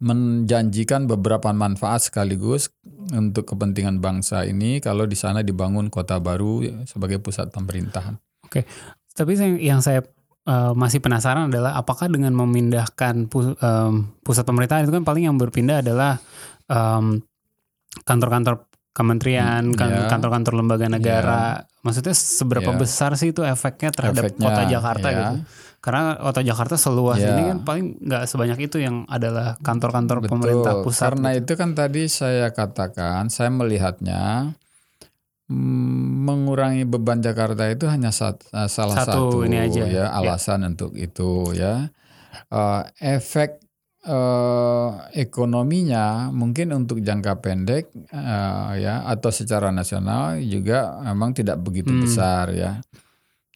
menjanjikan 0.00 1.04
beberapa 1.04 1.52
manfaat 1.52 2.08
sekaligus 2.08 2.72
untuk 3.12 3.52
kepentingan 3.52 4.00
bangsa 4.00 4.48
ini 4.48 4.80
kalau 4.80 5.04
di 5.04 5.16
sana 5.16 5.44
dibangun 5.44 5.92
kota 5.92 6.16
baru 6.16 6.84
sebagai 6.88 7.20
pusat 7.20 7.52
pemerintahan. 7.52 8.16
Oke, 8.44 8.64
tapi 9.12 9.36
yang 9.60 9.84
saya 9.84 10.00
uh, 10.48 10.72
masih 10.72 11.04
penasaran 11.04 11.52
adalah 11.52 11.76
apakah 11.76 12.08
dengan 12.08 12.32
memindahkan 12.32 13.28
pu, 13.28 13.52
um, 13.60 14.08
pusat 14.24 14.48
pemerintahan 14.48 14.88
itu 14.88 14.92
kan 14.96 15.04
paling 15.04 15.28
yang 15.28 15.36
berpindah 15.36 15.84
adalah 15.84 16.16
um, 16.72 17.20
kantor-kantor 18.08 18.69
kementerian, 18.90 19.70
hmm, 19.70 19.78
iya. 19.78 20.10
kantor-kantor 20.10 20.52
lembaga 20.58 20.86
negara. 20.90 21.62
Yeah. 21.62 21.82
Maksudnya 21.86 22.14
seberapa 22.14 22.72
yeah. 22.74 22.80
besar 22.80 23.10
sih 23.14 23.30
itu 23.30 23.46
efeknya 23.46 23.94
terhadap 23.94 24.34
efeknya, 24.34 24.44
kota 24.50 24.62
Jakarta 24.66 25.08
yeah. 25.08 25.16
gitu? 25.16 25.34
Karena 25.80 26.02
kota 26.20 26.40
Jakarta 26.44 26.74
seluas 26.76 27.18
yeah. 27.22 27.32
ini 27.32 27.42
kan 27.54 27.58
paling 27.64 27.86
nggak 28.02 28.22
sebanyak 28.28 28.58
itu 28.68 28.76
yang 28.82 29.06
adalah 29.06 29.56
kantor-kantor 29.62 30.26
pemerintah 30.26 30.82
pusat. 30.82 31.14
Karena 31.14 31.38
gitu. 31.38 31.40
itu 31.46 31.52
kan 31.56 31.70
tadi 31.72 32.02
saya 32.10 32.50
katakan, 32.50 33.30
saya 33.30 33.48
melihatnya 33.48 34.52
mm, 35.48 36.04
mengurangi 36.26 36.84
beban 36.84 37.22
Jakarta 37.22 37.70
itu 37.70 37.86
hanya 37.86 38.10
sat, 38.10 38.42
salah 38.68 39.06
satu, 39.06 39.40
satu 39.40 39.46
ini 39.46 39.56
aja. 39.56 39.86
ya 39.86 40.06
alasan 40.12 40.66
yeah. 40.66 40.70
untuk 40.74 40.92
itu 40.98 41.54
ya. 41.54 41.88
Uh, 42.50 42.82
efek 42.98 43.69
uh, 44.06 45.10
ekonominya 45.12 46.32
mungkin 46.32 46.72
untuk 46.72 47.04
jangka 47.04 47.42
pendek 47.44 47.92
uh, 48.14 48.72
ya 48.78 49.04
atau 49.04 49.28
secara 49.28 49.68
nasional 49.74 50.40
juga 50.40 51.00
memang 51.04 51.36
tidak 51.36 51.60
begitu 51.60 51.92
hmm. 51.92 52.02
besar 52.04 52.44
ya. 52.54 52.80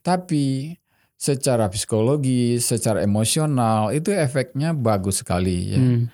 Tapi 0.05 0.77
secara 1.17 1.73
psikologi, 1.73 2.61
secara 2.61 3.01
emosional 3.01 3.95
itu 3.97 4.13
efeknya 4.13 4.77
bagus 4.77 5.25
sekali 5.25 5.59
ya. 5.73 5.81
Hmm. 5.81 6.05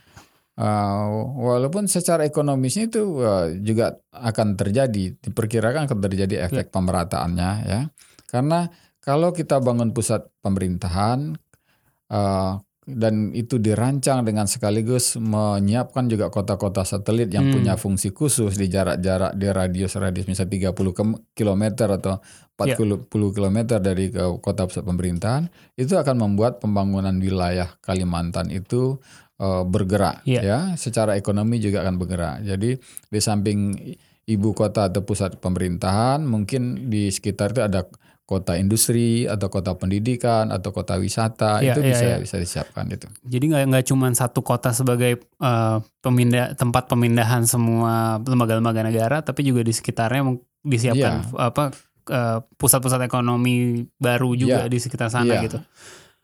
Uh, 0.60 1.40
walaupun 1.40 1.88
secara 1.88 2.28
ekonomisnya 2.28 2.92
itu 2.92 3.25
uh, 3.25 3.49
juga 3.64 3.96
akan 4.12 4.60
terjadi, 4.60 5.16
diperkirakan 5.16 5.88
akan 5.88 5.99
terjadi 6.04 6.46
efek 6.46 6.68
ya. 6.68 6.72
pemerataannya 6.72 7.50
ya. 7.64 7.80
Karena 8.28 8.68
kalau 9.00 9.32
kita 9.32 9.56
bangun 9.58 9.96
pusat 9.96 10.28
pemerintahan, 10.44 11.32
uh, 12.12 12.60
dan 12.88 13.37
itu 13.37 13.60
dirancang 13.60 14.25
dengan 14.25 14.49
sekaligus 14.49 15.20
menyiapkan 15.20 16.08
juga 16.08 16.32
kota-kota 16.32 16.82
satelit 16.82 17.28
yang 17.28 17.49
hmm. 17.49 17.54
punya 17.60 17.75
fungsi 17.76 18.10
khusus 18.10 18.56
di 18.56 18.72
jarak-jarak 18.72 19.37
di 19.37 19.46
radius-radius 19.52 20.26
misalnya 20.26 20.72
30 20.72 21.37
km 21.37 21.64
atau 21.76 22.25
40 22.56 22.76
yeah. 22.76 23.30
km 23.32 23.58
dari 23.80 24.12
kota 24.40 24.68
pusat 24.68 24.84
pemerintahan 24.84 25.49
itu 25.76 25.96
akan 25.96 26.16
membuat 26.16 26.60
pembangunan 26.60 27.16
wilayah 27.16 27.68
Kalimantan 27.80 28.52
itu 28.52 29.00
uh, 29.40 29.64
bergerak 29.64 30.25
yeah. 30.28 30.44
ya 30.44 30.58
secara 30.76 31.16
ekonomi 31.16 31.56
juga 31.60 31.80
akan 31.84 31.96
bergerak. 31.96 32.44
Jadi 32.44 32.76
di 33.08 33.20
samping 33.20 33.76
ibu 34.28 34.50
kota 34.52 34.92
atau 34.92 35.02
pusat 35.02 35.40
pemerintahan 35.40 36.20
mungkin 36.22 36.92
di 36.92 37.08
sekitar 37.08 37.56
itu 37.56 37.62
ada 37.64 37.88
kota 38.30 38.54
industri 38.54 39.26
atau 39.26 39.50
kota 39.50 39.75
pendidikan 39.75 40.54
atau 40.54 40.70
kota 40.70 40.94
wisata 41.02 41.58
ya, 41.58 41.75
itu 41.75 41.82
ya, 41.82 41.88
bisa 41.90 42.04
ya. 42.06 42.16
bisa 42.22 42.37
disiapkan 42.38 42.87
itu. 42.87 43.10
Jadi 43.26 43.44
nggak 43.50 43.64
nggak 43.75 43.84
cuma 43.90 44.06
satu 44.14 44.46
kota 44.46 44.70
sebagai 44.70 45.18
uh, 45.42 45.82
pemindah 45.99 46.54
tempat 46.54 46.87
pemindahan 46.87 47.42
semua 47.42 48.22
lembaga-lembaga 48.22 48.87
negara, 48.87 49.26
tapi 49.26 49.42
juga 49.42 49.66
di 49.66 49.75
sekitarnya 49.75 50.22
disiapkan 50.62 51.26
ya. 51.26 51.50
apa 51.50 51.75
eh, 52.12 52.38
pusat-pusat 52.60 53.00
ekonomi 53.08 53.80
baru 53.96 54.37
juga 54.37 54.68
ya. 54.68 54.70
di 54.70 54.78
sekitar 54.78 55.10
sana 55.10 55.40
ya. 55.40 55.42
gitu. 55.50 55.58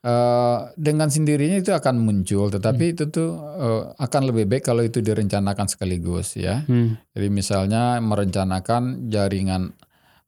Uh, 0.07 0.71
dengan 0.77 1.09
sendirinya 1.09 1.59
itu 1.59 1.73
akan 1.73 1.99
muncul, 1.99 2.47
tetapi 2.47 2.83
hmm. 2.85 2.93
itu 2.95 3.03
tuh 3.11 3.33
uh, 3.33 3.91
akan 3.97 4.29
lebih 4.29 4.47
baik 4.47 4.63
kalau 4.63 4.85
itu 4.85 5.03
direncanakan 5.03 5.67
sekaligus 5.67 6.37
ya. 6.37 6.63
Hmm. 6.63 6.95
Jadi 7.11 7.27
misalnya 7.27 7.97
merencanakan 7.99 9.11
jaringan 9.11 9.75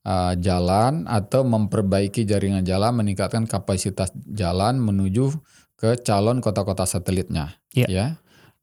uh, 0.05 0.33
jalan 0.39 1.07
atau 1.09 1.43
memperbaiki 1.43 2.23
jaringan 2.23 2.63
jalan, 2.63 2.95
meningkatkan 2.95 3.49
kapasitas 3.49 4.13
jalan 4.29 4.79
menuju 4.79 5.33
ke 5.79 5.99
calon 6.03 6.43
kota-kota 6.43 6.83
satelitnya. 6.83 7.55
Yeah. 7.71 7.89
Ya, 7.89 8.05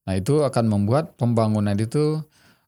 nah 0.05 0.14
itu 0.16 0.45
akan 0.45 0.69
membuat 0.69 1.16
pembangunan 1.16 1.76
itu 1.76 2.21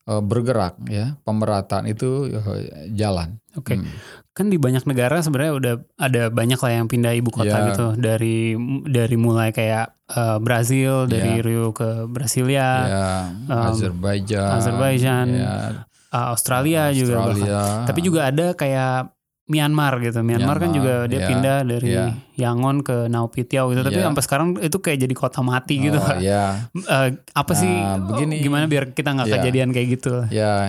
uh, 0.08 0.22
bergerak, 0.24 0.80
ya, 0.88 1.20
pemerataan 1.24 1.84
itu 1.88 2.32
uh, 2.32 2.58
jalan. 2.96 3.40
Oke, 3.58 3.74
okay. 3.74 3.76
hmm. 3.82 3.90
kan 4.32 4.46
di 4.48 4.56
banyak 4.56 4.86
negara 4.86 5.18
sebenarnya 5.18 5.54
udah 5.58 5.74
ada 5.98 6.22
banyak 6.30 6.60
lah 6.62 6.72
yang 6.72 6.86
pindah 6.86 7.12
ibu 7.18 7.34
kota 7.34 7.58
yeah. 7.58 7.66
gitu 7.74 7.86
dari 7.98 8.54
dari 8.86 9.16
mulai 9.18 9.50
kayak 9.50 9.98
uh, 10.14 10.38
Brazil 10.38 11.10
dari 11.10 11.42
yeah. 11.42 11.44
Rio 11.44 11.74
ke 11.74 12.06
Brasilia, 12.06 12.70
yeah. 12.86 13.20
um, 13.50 13.74
Azerbaijan, 13.74 14.52
Azerbaijan, 14.62 15.26
yeah 15.34 15.87
uh, 16.12 16.34
Australia, 16.34 16.88
Australia 16.88 16.98
juga 16.98 17.14
bahkan. 17.24 17.86
Tapi 17.88 18.00
juga 18.04 18.20
ada 18.28 18.46
kayak 18.56 19.14
Myanmar 19.48 19.96
gitu. 20.04 20.20
Myanmar, 20.20 20.44
Myanmar 20.44 20.56
kan 20.60 20.70
juga 20.76 20.94
dia 21.08 21.24
yeah, 21.24 21.28
pindah 21.32 21.58
dari 21.64 21.88
yeah. 21.88 22.12
Yangon 22.36 22.84
ke 22.84 23.08
Naupitiau 23.08 23.72
gitu. 23.72 23.80
Tapi 23.80 23.96
yeah. 23.96 24.06
sampai 24.12 24.22
sekarang 24.28 24.48
itu 24.60 24.76
kayak 24.76 24.98
jadi 25.08 25.14
kota 25.16 25.40
mati 25.40 25.80
gitu. 25.80 25.96
Oh, 25.96 26.20
yeah. 26.20 26.68
uh, 26.84 27.08
apa 27.32 27.52
nah, 27.56 27.58
sih 27.58 27.72
begini, 28.12 28.44
gimana 28.44 28.68
biar 28.68 28.92
kita 28.92 29.16
nggak 29.16 29.28
yeah. 29.32 29.36
kejadian 29.40 29.68
kayak 29.72 29.88
gitu? 29.96 30.14
Ya. 30.28 30.36
Yeah. 30.36 30.60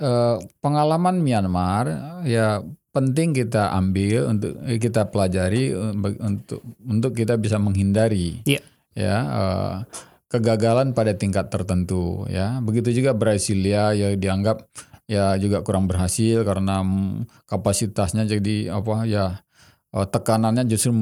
Uh, 0.00 0.40
pengalaman 0.64 1.20
Myanmar 1.20 1.84
ya 2.24 2.64
penting 2.96 3.36
kita 3.36 3.76
ambil 3.76 4.32
untuk 4.32 4.56
kita 4.80 5.12
pelajari 5.12 5.76
untuk 5.76 6.64
untuk 6.80 7.12
kita 7.12 7.36
bisa 7.36 7.60
menghindari. 7.60 8.40
Yeah. 8.48 8.64
Ya. 8.96 9.16
Uh, 9.28 9.74
kegagalan 10.32 10.96
pada 10.96 11.12
tingkat 11.12 11.52
tertentu 11.52 12.24
ya. 12.32 12.64
Begitu 12.64 13.04
juga 13.04 13.12
Brasilia 13.12 13.92
ya 13.92 14.16
dianggap 14.16 14.64
ya 15.04 15.36
juga 15.36 15.60
kurang 15.60 15.84
berhasil 15.84 16.40
karena 16.40 16.80
kapasitasnya 17.44 18.24
jadi 18.24 18.72
apa 18.72 19.04
ya 19.04 19.44
eh, 19.92 20.06
tekanannya 20.08 20.64
justru 20.64 20.96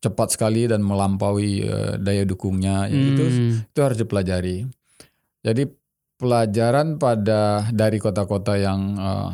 cepat 0.00 0.32
sekali 0.32 0.64
dan 0.64 0.80
melampaui 0.80 1.60
eh, 1.60 1.94
daya 2.00 2.24
dukungnya 2.24 2.88
ya, 2.88 2.96
hmm. 2.96 3.08
itu 3.12 3.24
itu 3.68 3.80
harus 3.84 4.00
dipelajari. 4.00 4.64
Jadi 5.44 5.62
pelajaran 6.16 6.96
pada 6.96 7.68
dari 7.70 8.00
kota-kota 8.00 8.56
yang 8.56 8.96
uh, 8.96 9.30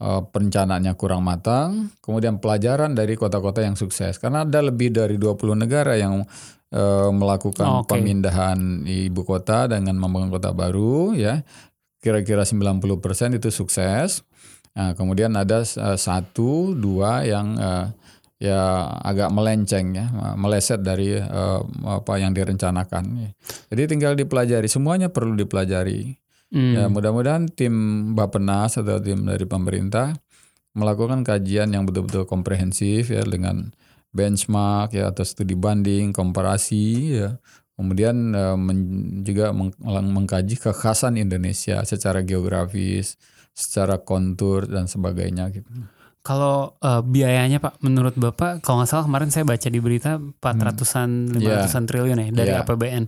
uh, 0.00 0.22
perencanaannya 0.30 0.94
kurang 0.94 1.26
matang, 1.26 1.90
kemudian 2.00 2.38
pelajaran 2.38 2.94
dari 2.94 3.18
kota-kota 3.18 3.60
yang 3.60 3.74
sukses 3.74 4.16
karena 4.16 4.46
ada 4.46 4.62
lebih 4.62 4.94
dari 4.94 5.18
20 5.18 5.36
negara 5.58 5.98
yang 5.98 6.24
uh, 6.74 7.10
melakukan 7.10 7.66
oh, 7.66 7.80
okay. 7.82 7.98
pemindahan 7.98 8.86
ibu 8.86 9.22
kota 9.22 9.70
dengan 9.70 9.98
membangun 9.98 10.30
kota 10.30 10.50
baru 10.54 11.14
ya 11.14 11.42
kira-kira 12.00 12.42
90% 12.48 13.36
itu 13.36 13.48
sukses. 13.52 14.24
Nah, 14.72 14.96
kemudian 14.96 15.36
ada 15.36 15.60
uh, 15.60 15.98
satu 15.98 16.72
dua 16.72 17.26
yang 17.28 17.58
uh, 17.60 17.92
ya 18.40 18.88
agak 19.04 19.28
melenceng 19.28 19.92
ya, 19.92 20.06
meleset 20.32 20.80
dari 20.80 21.20
uh, 21.20 21.60
apa 21.84 22.16
yang 22.16 22.32
direncanakan. 22.32 23.34
Jadi 23.68 23.82
tinggal 23.84 24.16
dipelajari, 24.16 24.64
semuanya 24.70 25.12
perlu 25.12 25.36
dipelajari. 25.36 26.16
Hmm. 26.50 26.74
Ya 26.74 26.84
mudah-mudahan 26.90 27.52
tim 27.52 27.74
Bapenas 28.16 28.74
atau 28.80 28.98
tim 28.98 29.22
dari 29.22 29.44
pemerintah 29.46 30.16
melakukan 30.74 31.22
kajian 31.26 31.70
yang 31.70 31.86
betul-betul 31.86 32.26
komprehensif 32.26 33.10
ya 33.10 33.22
dengan 33.26 33.74
benchmark 34.10 34.94
ya 34.94 35.10
atau 35.10 35.22
studi 35.22 35.54
banding, 35.54 36.10
komparasi 36.10 36.84
ya. 37.18 37.30
Kemudian 37.78 38.36
uh, 38.36 38.60
men, 38.60 38.78
juga 39.24 39.56
meng, 39.56 39.72
mengkaji 39.80 40.60
kekhasan 40.60 41.16
Indonesia 41.16 41.80
secara 41.88 42.20
geografis, 42.20 43.16
secara 43.56 43.96
kontur 43.96 44.68
dan 44.68 44.84
sebagainya 44.84 45.48
gitu. 45.48 45.68
Kalau 46.20 46.76
uh, 46.84 47.00
biayanya 47.00 47.64
Pak, 47.64 47.80
menurut 47.80 48.12
Bapak, 48.20 48.60
kalau 48.60 48.84
nggak 48.84 48.90
salah 48.92 49.04
kemarin 49.08 49.32
saya 49.32 49.48
baca 49.48 49.68
di 49.72 49.80
berita 49.80 50.20
400-an, 50.20 51.32
hmm. 51.32 51.40
500-an 51.40 51.40
yeah. 51.40 51.88
triliun 51.88 52.18
ya 52.20 52.28
dari 52.36 52.52
yeah. 52.52 52.60
APBN. 52.60 53.04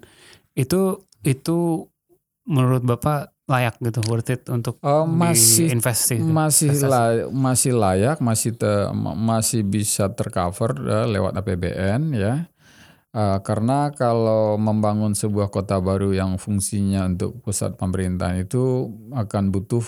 Itu 0.56 1.04
itu 1.20 1.84
menurut 2.48 2.80
Bapak 2.80 3.31
layak 3.50 3.74
gitu, 3.82 4.00
worth 4.06 4.30
it 4.30 4.46
untuk 4.48 4.78
uh, 4.86 5.02
masih 5.02 5.74
investasi 5.74 6.22
masih 6.22 6.70
la, 6.86 7.26
masih 7.28 7.72
layak, 7.74 8.22
masih 8.22 8.54
te, 8.54 8.70
masih 9.18 9.66
bisa 9.66 10.08
tercover 10.14 10.78
uh, 10.86 11.06
lewat 11.10 11.42
APBN 11.42 12.14
ya. 12.14 12.46
Uh, 13.12 13.36
karena 13.44 13.92
kalau 13.92 14.56
membangun 14.56 15.12
sebuah 15.12 15.52
kota 15.52 15.76
baru 15.84 16.16
yang 16.16 16.40
fungsinya 16.40 17.04
untuk 17.04 17.44
pusat 17.44 17.76
pemerintahan 17.76 18.48
itu 18.48 18.88
akan 19.12 19.52
butuh 19.52 19.84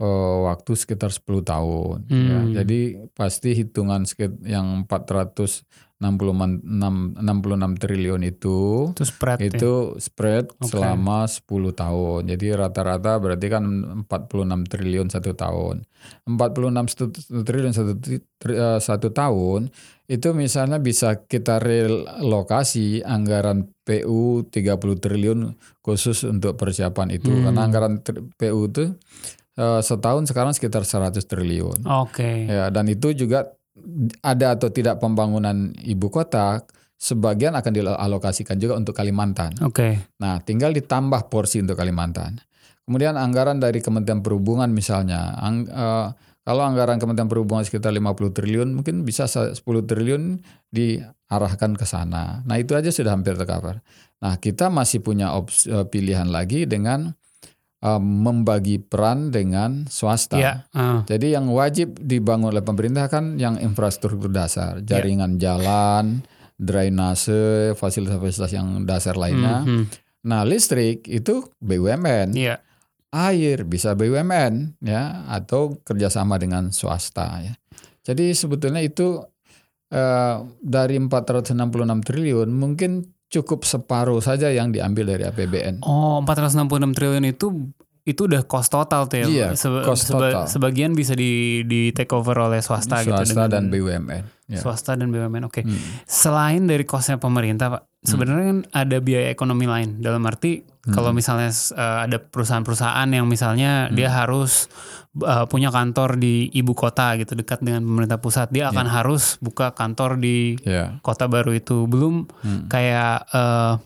uh, 0.00 0.52
waktu 0.52 0.72
sekitar 0.76 1.12
10 1.12 1.24
tahun. 1.44 1.98
Ya. 2.08 2.16
Hmm. 2.16 2.28
Ya. 2.28 2.40
Jadi 2.60 2.80
pasti 3.12 3.56
hitungan 3.56 4.04
sekitar 4.08 4.36
yang 4.44 4.84
466 4.84 5.64
66 6.00 7.76
triliun 7.76 8.22
itu 8.24 8.88
itu 8.96 9.04
spread, 9.04 9.38
itu 9.44 9.72
ya? 9.94 10.00
spread 10.00 10.44
okay. 10.56 10.72
selama 10.72 11.28
10 11.28 11.44
tahun. 11.76 12.20
Jadi 12.32 12.46
rata-rata 12.56 13.20
berarti 13.20 13.46
kan 13.52 13.64
46 14.08 14.72
triliun 14.72 15.08
satu 15.12 15.36
tahun. 15.36 15.84
46 16.24 17.44
triliun 17.44 17.72
satu, 17.76 17.92
uh, 17.92 18.80
satu 18.80 19.08
tahun 19.12 19.68
itu 20.10 20.28
misalnya 20.32 20.80
bisa 20.80 21.22
kita 21.28 21.60
relokasi 21.60 23.04
anggaran 23.04 23.70
PU 23.84 24.48
30 24.48 25.04
triliun 25.04 25.54
khusus 25.84 26.24
untuk 26.26 26.56
persiapan 26.56 27.14
itu 27.14 27.30
hmm. 27.30 27.42
karena 27.46 27.60
anggaran 27.62 27.94
PU 28.34 28.60
itu 28.66 28.96
uh, 29.60 29.78
setahun 29.84 30.26
sekarang 30.32 30.56
sekitar 30.56 30.82
100 30.82 31.20
triliun. 31.28 31.84
Oke. 31.86 32.16
Okay. 32.16 32.36
Ya, 32.48 32.72
dan 32.74 32.88
itu 32.90 33.12
juga 33.14 33.59
ada 34.24 34.56
atau 34.56 34.68
tidak 34.72 35.00
pembangunan 35.02 35.72
ibu 35.84 36.08
kota 36.08 36.62
sebagian 37.00 37.56
akan 37.56 37.72
dialokasikan 37.72 38.60
juga 38.60 38.76
untuk 38.76 38.92
Kalimantan. 38.92 39.56
Oke. 39.64 39.72
Okay. 39.72 39.92
Nah, 40.20 40.36
tinggal 40.44 40.76
ditambah 40.76 41.32
porsi 41.32 41.64
untuk 41.64 41.80
Kalimantan. 41.80 42.36
Kemudian 42.84 43.16
anggaran 43.16 43.56
dari 43.56 43.80
Kementerian 43.80 44.20
Perhubungan 44.20 44.68
misalnya, 44.68 45.32
ang, 45.40 45.64
uh, 45.72 46.12
kalau 46.44 46.60
anggaran 46.60 47.00
Kementerian 47.00 47.30
Perhubungan 47.32 47.64
sekitar 47.64 47.94
50 47.96 48.36
triliun, 48.36 48.68
mungkin 48.76 49.08
bisa 49.08 49.24
10 49.24 49.56
triliun 49.88 50.44
diarahkan 50.68 51.72
ke 51.72 51.88
sana. 51.88 52.44
Nah, 52.44 52.56
itu 52.60 52.76
aja 52.76 52.92
sudah 52.92 53.16
hampir 53.16 53.32
tercover. 53.40 53.80
Nah, 54.20 54.36
kita 54.36 54.68
masih 54.68 55.00
punya 55.00 55.32
opsi, 55.32 55.72
uh, 55.72 55.88
pilihan 55.88 56.28
lagi 56.28 56.68
dengan 56.68 57.16
uh, 57.84 58.00
membagi 58.00 58.80
peran 58.80 59.32
dengan 59.32 59.88
swasta. 59.88 60.38
Yeah. 60.38 60.56
Uh. 60.72 61.02
Jadi 61.08 61.34
yang 61.34 61.48
wajib 61.50 61.96
dibangun 62.00 62.52
oleh 62.52 62.64
pemerintah 62.64 63.08
kan 63.08 63.40
yang 63.40 63.56
infrastruktur 63.60 64.30
dasar, 64.30 64.80
ya. 64.84 64.96
jaringan 64.96 65.36
yeah. 65.36 65.56
jalan, 65.56 66.04
drainase, 66.60 67.72
fasilitas-fasilitas 67.76 68.52
yang 68.52 68.84
dasar 68.84 69.16
lainnya. 69.16 69.64
Mm 69.64 69.68
-hmm. 69.68 69.84
Nah 70.28 70.44
listrik 70.44 71.08
itu 71.08 71.48
BUMN. 71.60 72.36
Yeah. 72.36 72.60
Air 73.10 73.66
bisa 73.66 73.98
BUMN 73.98 74.78
ya 74.86 75.26
atau 75.26 75.82
kerjasama 75.82 76.38
dengan 76.38 76.70
swasta 76.70 77.42
ya. 77.42 77.54
Jadi 78.06 78.30
sebetulnya 78.38 78.78
itu 78.86 79.18
uh, 79.90 80.36
dari 80.62 80.96
466 81.02 82.06
triliun 82.06 82.48
mungkin 82.54 83.02
cukup 83.30 83.62
separuh 83.62 84.18
saja 84.18 84.50
yang 84.50 84.74
diambil 84.74 85.14
dari 85.14 85.22
APBN. 85.22 85.86
Oh, 85.86 86.18
466 86.26 86.98
triliun 86.98 87.26
itu 87.30 87.46
itu 88.10 88.26
udah 88.26 88.42
cost 88.42 88.74
total 88.74 89.06
tuh 89.06 89.22
ya. 89.22 89.26
Iya, 89.30 89.48
Seba 89.54 89.86
cost 89.86 90.10
total. 90.10 90.50
Sebagian 90.50 90.98
bisa 90.98 91.14
di 91.14 91.62
di 91.62 91.94
take 91.94 92.10
over 92.10 92.34
oleh 92.34 92.58
swasta, 92.58 93.00
swasta 93.00 93.06
gitu 93.06 93.38
Swasta 93.38 93.46
dan 93.46 93.70
BUMN. 93.70 94.24
Ya. 94.50 94.58
Swasta 94.58 94.98
dan 94.98 95.14
BUMN. 95.14 95.46
Oke. 95.46 95.62
Okay. 95.62 95.64
Hmm. 95.64 95.78
Selain 96.10 96.62
dari 96.66 96.82
costnya 96.82 97.22
pemerintah, 97.22 97.70
Pak, 97.78 97.82
sebenarnya 98.02 98.44
kan 98.50 98.58
ada 98.74 98.96
biaya 98.98 99.30
ekonomi 99.30 99.70
lain. 99.70 100.02
Dalam 100.02 100.26
arti 100.26 100.66
hmm. 100.66 100.90
kalau 100.90 101.14
misalnya 101.14 101.54
uh, 101.78 102.10
ada 102.10 102.18
perusahaan-perusahaan 102.18 103.08
yang 103.14 103.30
misalnya 103.30 103.86
hmm. 103.86 103.94
dia 103.94 104.10
harus 104.10 104.66
uh, 105.22 105.46
punya 105.46 105.70
kantor 105.70 106.18
di 106.18 106.50
ibu 106.50 106.74
kota 106.74 107.14
gitu 107.22 107.38
dekat 107.38 107.62
dengan 107.62 107.86
pemerintah 107.86 108.18
pusat, 108.18 108.50
dia 108.50 108.74
akan 108.74 108.90
yeah. 108.90 108.94
harus 108.98 109.38
buka 109.38 109.70
kantor 109.70 110.18
di 110.18 110.58
yeah. 110.66 110.98
kota 111.06 111.30
baru 111.30 111.54
itu. 111.54 111.86
Belum 111.86 112.26
hmm. 112.42 112.66
kayak 112.66 113.30
uh, 113.30 113.78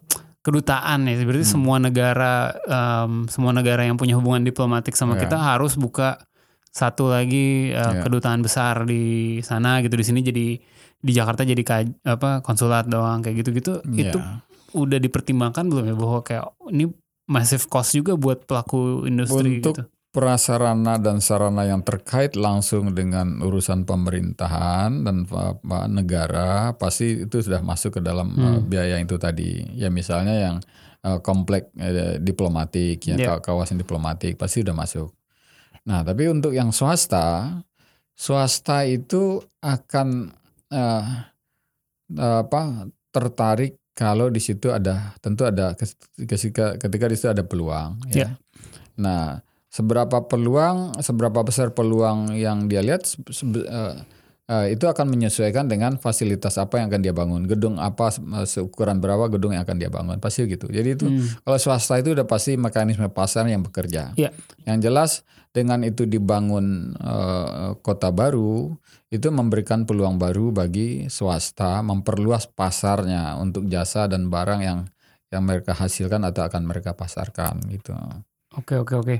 kedutaan 0.44 1.08
ya 1.08 1.16
berarti 1.24 1.48
hmm. 1.48 1.54
semua 1.56 1.76
negara 1.80 2.52
um, 2.68 3.24
semua 3.32 3.56
negara 3.56 3.88
yang 3.88 3.96
punya 3.96 4.12
hubungan 4.20 4.44
diplomatik 4.44 4.92
sama 4.92 5.16
yeah. 5.16 5.24
kita 5.24 5.36
harus 5.40 5.80
buka 5.80 6.20
satu 6.68 7.08
lagi 7.08 7.72
uh, 7.72 7.80
yeah. 7.80 8.04
kedutaan 8.04 8.44
besar 8.44 8.84
di 8.84 9.40
sana 9.40 9.80
gitu 9.80 9.96
di 9.96 10.04
sini 10.04 10.20
jadi 10.20 10.46
di 11.04 11.12
Jakarta 11.12 11.48
jadi 11.48 11.64
apa 12.04 12.44
konsulat 12.44 12.84
doang 12.92 13.24
kayak 13.24 13.40
gitu-gitu 13.40 13.80
yeah. 13.88 14.12
itu 14.12 14.18
udah 14.76 15.00
dipertimbangkan 15.00 15.64
belum 15.64 15.84
ya 15.90 15.96
bahwa 15.96 16.20
kayak 16.20 16.44
ini 16.68 16.92
massive 17.24 17.64
cost 17.72 17.96
juga 17.96 18.12
buat 18.20 18.44
pelaku 18.44 19.08
industri 19.08 19.64
untuk 19.64 19.80
gitu 19.80 19.93
prasarana 20.14 20.94
dan 21.02 21.18
sarana 21.18 21.66
yang 21.66 21.82
terkait 21.82 22.38
langsung 22.38 22.94
dengan 22.94 23.42
urusan 23.42 23.82
pemerintahan 23.82 25.02
dan 25.02 25.26
negara 25.90 26.78
pasti 26.78 27.26
itu 27.26 27.42
sudah 27.42 27.66
masuk 27.66 27.98
ke 27.98 28.00
dalam 28.00 28.30
hmm. 28.30 28.46
uh, 28.46 28.60
biaya 28.62 29.02
itu 29.02 29.18
tadi. 29.18 29.66
Ya 29.74 29.90
misalnya 29.90 30.38
yang 30.38 30.56
uh, 31.02 31.18
komplek 31.18 31.74
diplomatik, 32.22 33.02
ya 33.10 33.18
yeah. 33.18 33.42
kawasan 33.42 33.82
diplomatik 33.82 34.38
pasti 34.38 34.62
sudah 34.62 34.78
masuk. 34.78 35.10
Nah, 35.82 36.06
tapi 36.06 36.30
untuk 36.30 36.54
yang 36.54 36.70
swasta, 36.70 37.60
swasta 38.14 38.86
itu 38.86 39.42
akan 39.66 40.30
uh, 40.70 41.04
apa 42.14 42.86
tertarik 43.10 43.82
kalau 43.98 44.30
di 44.30 44.38
situ 44.38 44.70
ada 44.70 45.18
tentu 45.18 45.42
ada 45.42 45.74
ketika 46.14 46.78
ketika 46.78 47.04
di 47.10 47.16
situ 47.18 47.34
ada 47.34 47.42
peluang 47.42 47.98
ya. 48.14 48.30
Yeah. 48.30 48.32
Nah, 48.94 49.42
seberapa 49.74 50.22
peluang, 50.30 51.02
seberapa 51.02 51.42
besar 51.42 51.74
peluang 51.74 52.38
yang 52.38 52.70
dia 52.70 52.78
lihat 52.78 53.10
uh, 53.10 53.98
uh, 54.46 54.66
itu 54.70 54.86
akan 54.86 55.10
menyesuaikan 55.10 55.66
dengan 55.66 55.98
fasilitas 55.98 56.62
apa 56.62 56.78
yang 56.78 56.94
akan 56.94 57.02
dia 57.02 57.10
bangun, 57.10 57.42
gedung 57.50 57.82
apa 57.82 58.14
seukuran 58.46 59.02
berapa 59.02 59.26
gedung 59.34 59.50
yang 59.50 59.66
akan 59.66 59.82
dia 59.82 59.90
bangun, 59.90 60.22
pasti 60.22 60.46
gitu. 60.46 60.70
Jadi 60.70 60.88
itu 60.94 61.10
hmm. 61.10 61.42
kalau 61.42 61.58
swasta 61.58 61.98
itu 61.98 62.14
udah 62.14 62.22
pasti 62.22 62.54
mekanisme 62.54 63.10
pasar 63.10 63.50
yang 63.50 63.66
bekerja. 63.66 64.14
Yeah. 64.14 64.30
Yang 64.62 64.78
jelas 64.86 65.10
dengan 65.50 65.82
itu 65.82 66.06
dibangun 66.06 66.94
uh, 67.02 67.74
kota 67.82 68.14
baru 68.14 68.78
itu 69.10 69.26
memberikan 69.30 69.86
peluang 69.90 70.22
baru 70.22 70.54
bagi 70.54 71.10
swasta 71.10 71.82
memperluas 71.82 72.46
pasarnya 72.46 73.38
untuk 73.42 73.66
jasa 73.66 74.06
dan 74.06 74.30
barang 74.30 74.62
yang 74.62 74.86
yang 75.34 75.42
mereka 75.42 75.74
hasilkan 75.74 76.22
atau 76.22 76.46
akan 76.46 76.62
mereka 76.62 76.94
pasarkan 76.94 77.58
gitu. 77.74 77.90
Oke 78.54 78.78
oke 78.78 78.94
oke. 78.94 79.16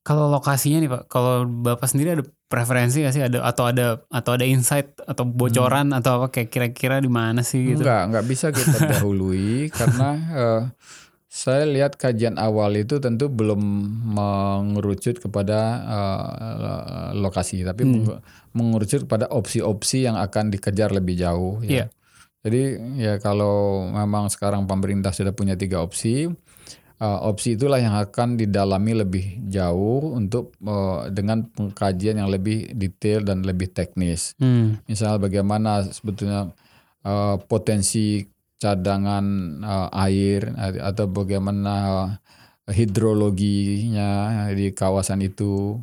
Kalau 0.00 0.32
lokasinya 0.32 0.80
nih 0.80 0.90
Pak, 0.90 1.02
kalau 1.12 1.44
Bapak 1.44 1.84
sendiri 1.84 2.16
ada 2.16 2.24
preferensi 2.48 3.04
gak 3.04 3.14
sih 3.14 3.22
ada 3.22 3.44
atau 3.44 3.68
ada 3.68 4.00
atau 4.08 4.32
ada 4.34 4.48
insight 4.48 4.96
atau 5.04 5.28
bocoran 5.28 5.92
hmm. 5.92 5.98
atau 6.00 6.10
apa 6.18 6.26
kayak 6.32 6.48
kira-kira 6.48 6.98
di 6.98 7.12
mana 7.12 7.44
sih 7.44 7.76
gitu? 7.76 7.84
Enggak, 7.84 8.02
enggak 8.08 8.24
bisa 8.26 8.46
kita 8.50 8.78
dahului 8.96 9.68
karena 9.68 10.10
uh, 10.34 10.62
saya 11.30 11.62
lihat 11.62 11.94
kajian 11.94 12.42
awal 12.42 12.74
itu 12.74 12.98
tentu 12.98 13.30
belum 13.30 13.62
mengerucut 14.18 15.22
kepada 15.22 15.58
uh, 15.86 17.08
lokasi, 17.14 17.62
tapi 17.62 17.86
hmm. 17.86 18.18
mengerucut 18.50 19.06
kepada 19.06 19.30
opsi-opsi 19.30 20.10
yang 20.10 20.18
akan 20.18 20.50
dikejar 20.50 20.90
lebih 20.90 21.14
jauh. 21.14 21.62
Ya. 21.62 21.86
Yeah. 21.86 21.88
Jadi 22.40 22.62
ya 22.98 23.14
kalau 23.22 23.86
memang 23.92 24.26
sekarang 24.32 24.66
pemerintah 24.66 25.14
sudah 25.14 25.30
punya 25.30 25.54
tiga 25.54 25.84
opsi, 25.84 26.26
uh, 27.00 27.18
opsi 27.26 27.56
itulah 27.56 27.80
yang 27.80 27.96
akan 27.96 28.36
didalami 28.36 28.92
lebih 28.92 29.24
jauh 29.48 30.14
untuk 30.14 30.54
uh, 30.62 31.08
dengan 31.08 31.48
pengkajian 31.48 32.20
yang 32.20 32.30
lebih 32.30 32.76
detail 32.76 33.24
dan 33.24 33.42
lebih 33.42 33.72
teknis. 33.72 34.36
Hmm. 34.38 34.78
Misal 34.84 35.16
bagaimana 35.18 35.88
sebetulnya 35.88 36.52
uh, 37.02 37.36
potensi 37.40 38.22
cadangan 38.60 39.24
uh, 39.64 39.88
air 40.04 40.52
atau 40.84 41.08
bagaimana 41.08 42.06
hidrologinya 42.68 44.46
di 44.52 44.70
kawasan 44.76 45.24
itu, 45.24 45.80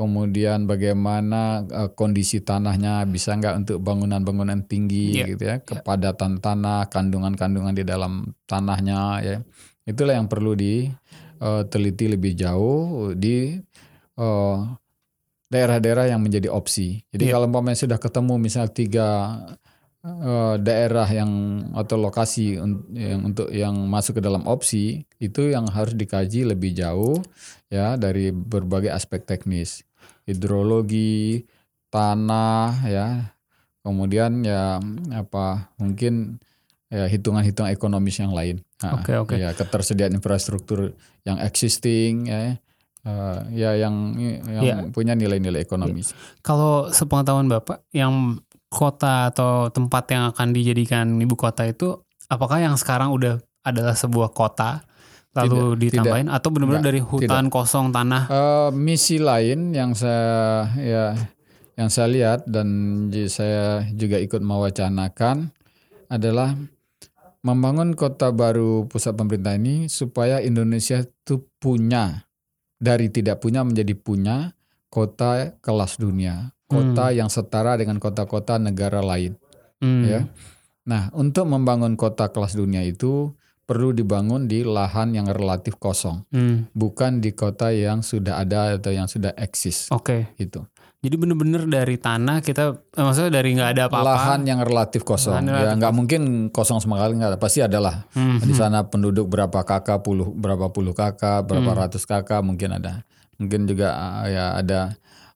kemudian 0.00 0.64
bagaimana 0.64 1.60
uh, 1.68 1.88
kondisi 1.92 2.40
tanahnya 2.40 3.04
bisa 3.04 3.36
nggak 3.36 3.54
untuk 3.60 3.78
bangunan-bangunan 3.84 4.64
tinggi 4.64 5.22
Yeah. 5.22 5.28
gitu 5.28 5.44
ya, 5.44 5.56
kepadatan 5.60 6.40
tanah, 6.40 6.88
kandungan-kandungan 6.88 7.76
di 7.76 7.84
dalam 7.84 8.32
tanahnya 8.48 9.00
ya. 9.20 9.36
Itulah 9.86 10.18
yang 10.18 10.26
perlu 10.26 10.58
diteliti 10.58 12.10
lebih 12.10 12.34
jauh 12.34 13.14
di 13.14 13.54
uh, 14.18 14.58
daerah-daerah 15.46 16.10
yang 16.10 16.20
menjadi 16.20 16.50
opsi. 16.50 17.06
Jadi 17.14 17.30
Iya. 17.30 17.38
kalau 17.38 17.46
umpamanya 17.46 17.78
sudah 17.78 17.98
ketemu 18.02 18.34
misal 18.42 18.66
tiga 18.74 19.38
uh, 20.02 20.54
daerah 20.58 21.06
yang 21.06 21.30
atau 21.74 21.96
lokasi 21.98 22.58
un- 22.58 22.86
yang 22.94 23.20
untuk 23.30 23.48
yang 23.54 23.74
masuk 23.86 24.18
ke 24.18 24.22
dalam 24.22 24.42
opsi 24.46 25.06
itu 25.22 25.54
yang 25.54 25.70
harus 25.70 25.94
dikaji 25.94 26.46
lebih 26.46 26.74
jauh 26.74 27.22
ya 27.70 27.94
dari 27.94 28.30
berbagai 28.34 28.90
aspek 28.90 29.22
teknis 29.22 29.82
hidrologi 30.26 31.46
tanah 31.90 32.70
ya 32.86 33.06
kemudian 33.86 34.42
ya 34.42 34.82
apa 35.14 35.70
mungkin 35.78 36.42
ya 36.90 37.06
hitungan-hitungan 37.06 37.70
ekonomis 37.70 38.18
yang 38.18 38.34
lain 38.34 38.65
Nah, 38.76 39.00
Oke, 39.00 39.16
oke. 39.16 39.34
ya 39.40 39.56
ketersediaan 39.56 40.12
infrastruktur 40.12 40.92
yang 41.24 41.40
existing 41.40 42.28
ya 42.28 42.60
eh, 43.06 43.38
ya 43.56 43.70
yang 43.72 44.12
yang 44.44 44.64
Ya. 44.64 44.76
punya 44.92 45.16
nilai-nilai 45.16 45.64
ekonomis 45.64 46.12
Kalau 46.44 46.92
sepengetahuan 46.92 47.48
Bapak, 47.48 47.88
yang 47.96 48.36
kota 48.68 49.32
atau 49.32 49.72
tempat 49.72 50.04
yang 50.12 50.28
akan 50.28 50.52
dijadikan 50.52 51.16
ibu 51.16 51.32
kota 51.38 51.64
itu, 51.64 51.96
apakah 52.28 52.60
yang 52.60 52.76
sekarang 52.76 53.14
udah 53.14 53.40
adalah 53.64 53.96
sebuah 53.96 54.36
kota, 54.36 54.84
lalu 55.32 55.72
Tidak, 55.72 55.80
ditambahin, 55.80 56.28
atau 56.28 56.48
benar-benar 56.52 56.84
dari 56.84 57.00
hutan 57.00 57.48
kosong 57.48 57.94
tanah? 57.96 58.28
Eh, 58.28 58.68
misi 58.76 59.16
lain 59.16 59.72
yang 59.72 59.96
saya 59.96 60.68
ya 60.76 61.04
yang 61.76 61.88
saya 61.88 62.08
lihat 62.12 62.44
dan 62.44 62.68
saya 63.28 63.84
juga 63.92 64.16
ikut 64.20 64.40
mewacanakan 64.44 65.52
adalah 66.08 66.52
membangun 67.46 67.94
kota 67.94 68.34
baru 68.34 68.90
pusat 68.90 69.14
pemerintah 69.14 69.54
ini 69.54 69.86
supaya 69.86 70.42
Indonesia 70.42 70.98
itu 70.98 71.46
punya 71.62 72.26
dari 72.82 73.06
tidak 73.06 73.38
punya 73.38 73.62
menjadi 73.62 73.94
punya 73.94 74.58
kota 74.90 75.54
kelas 75.62 76.02
dunia, 76.02 76.50
kota 76.66 77.14
yang 77.14 77.30
setara 77.30 77.78
dengan 77.78 78.02
kota-kota 78.02 78.58
negara 78.58 78.98
lain. 78.98 79.38
Hmm, 79.78 80.02
ya. 80.02 80.20
Nah, 80.90 81.14
untuk 81.14 81.46
membangun 81.46 81.94
kota 81.94 82.34
kelas 82.34 82.58
dunia 82.58 82.82
itu 82.82 83.30
perlu 83.66 83.90
dibangun 83.90 84.46
di 84.46 84.62
lahan 84.62 85.10
yang 85.10 85.26
relatif 85.26 85.74
kosong 85.82 86.22
hmm, 86.30 86.70
bukan 86.70 87.18
di 87.18 87.34
kota 87.34 87.74
yang 87.74 87.98
sudah 87.98 88.38
ada 88.38 88.78
atau 88.78 88.94
yang 88.94 89.10
sudah 89.10 89.34
eksis 89.34 89.90
Oke, 89.90 90.30
gitu. 90.38 90.62
Jadi 91.06 91.14
benar-benar 91.14 91.62
dari 91.64 91.94
tanah 91.96 92.42
kita, 92.42 92.74
eh, 92.74 93.04
maksudnya 93.06 93.30
dari 93.30 93.54
nggak 93.54 93.70
ada 93.72 93.82
apa-apa. 93.86 94.06
Lahan 94.10 94.40
yang 94.42 94.60
relatif 94.60 95.06
kosong. 95.06 95.38
Lahan 95.38 95.46
ya 95.46 95.52
relatif 95.54 95.76
nggak 95.78 95.94
mungkin 95.94 96.20
kosong 96.50 96.82
sama 96.82 96.98
sekali 96.98 97.22
nggak 97.22 97.30
ada. 97.32 97.38
Pasti 97.38 97.60
adalah 97.62 97.94
Hmm, 98.12 98.42
di 98.42 98.50
sana 98.52 98.82
penduduk 98.82 99.30
berapa 99.30 99.62
kakak 99.62 100.02
puluh 100.02 100.34
berapa 100.34 100.66
puluh 100.68 100.90
kakak 100.90 101.46
berapa 101.46 101.70
Hmm. 101.70 101.80
ratus 101.86 102.02
kakak 102.02 102.42
mungkin 102.42 102.74
ada. 102.74 103.06
Mungkin 103.38 103.64
juga 103.64 103.94
uh, 103.94 104.26
ya 104.26 104.44
ada 104.58 104.80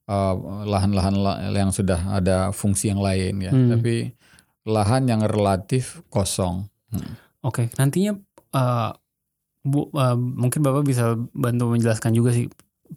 uh, 0.04 0.34
lahan-lahan 0.66 1.14
la- 1.14 1.40
yang 1.48 1.70
sudah 1.70 2.10
ada 2.10 2.50
fungsi 2.50 2.90
yang 2.90 2.98
lain 2.98 3.38
ya. 3.40 3.54
Hmm. 3.54 3.70
Tapi 3.78 4.10
lahan 4.66 5.06
yang 5.06 5.22
relatif 5.22 6.02
kosong. 6.10 6.66
Hmm. 6.90 7.14
Oke, 7.40 7.70
nantinya 7.78 8.12
eh, 8.50 8.90
Bu, 9.60 9.92
eh, 9.92 10.16
mungkin 10.16 10.60
Bapak 10.60 10.82
bisa 10.82 11.14
bantu 11.32 11.68
menjelaskan 11.68 12.12
juga 12.12 12.32
sih 12.32 12.48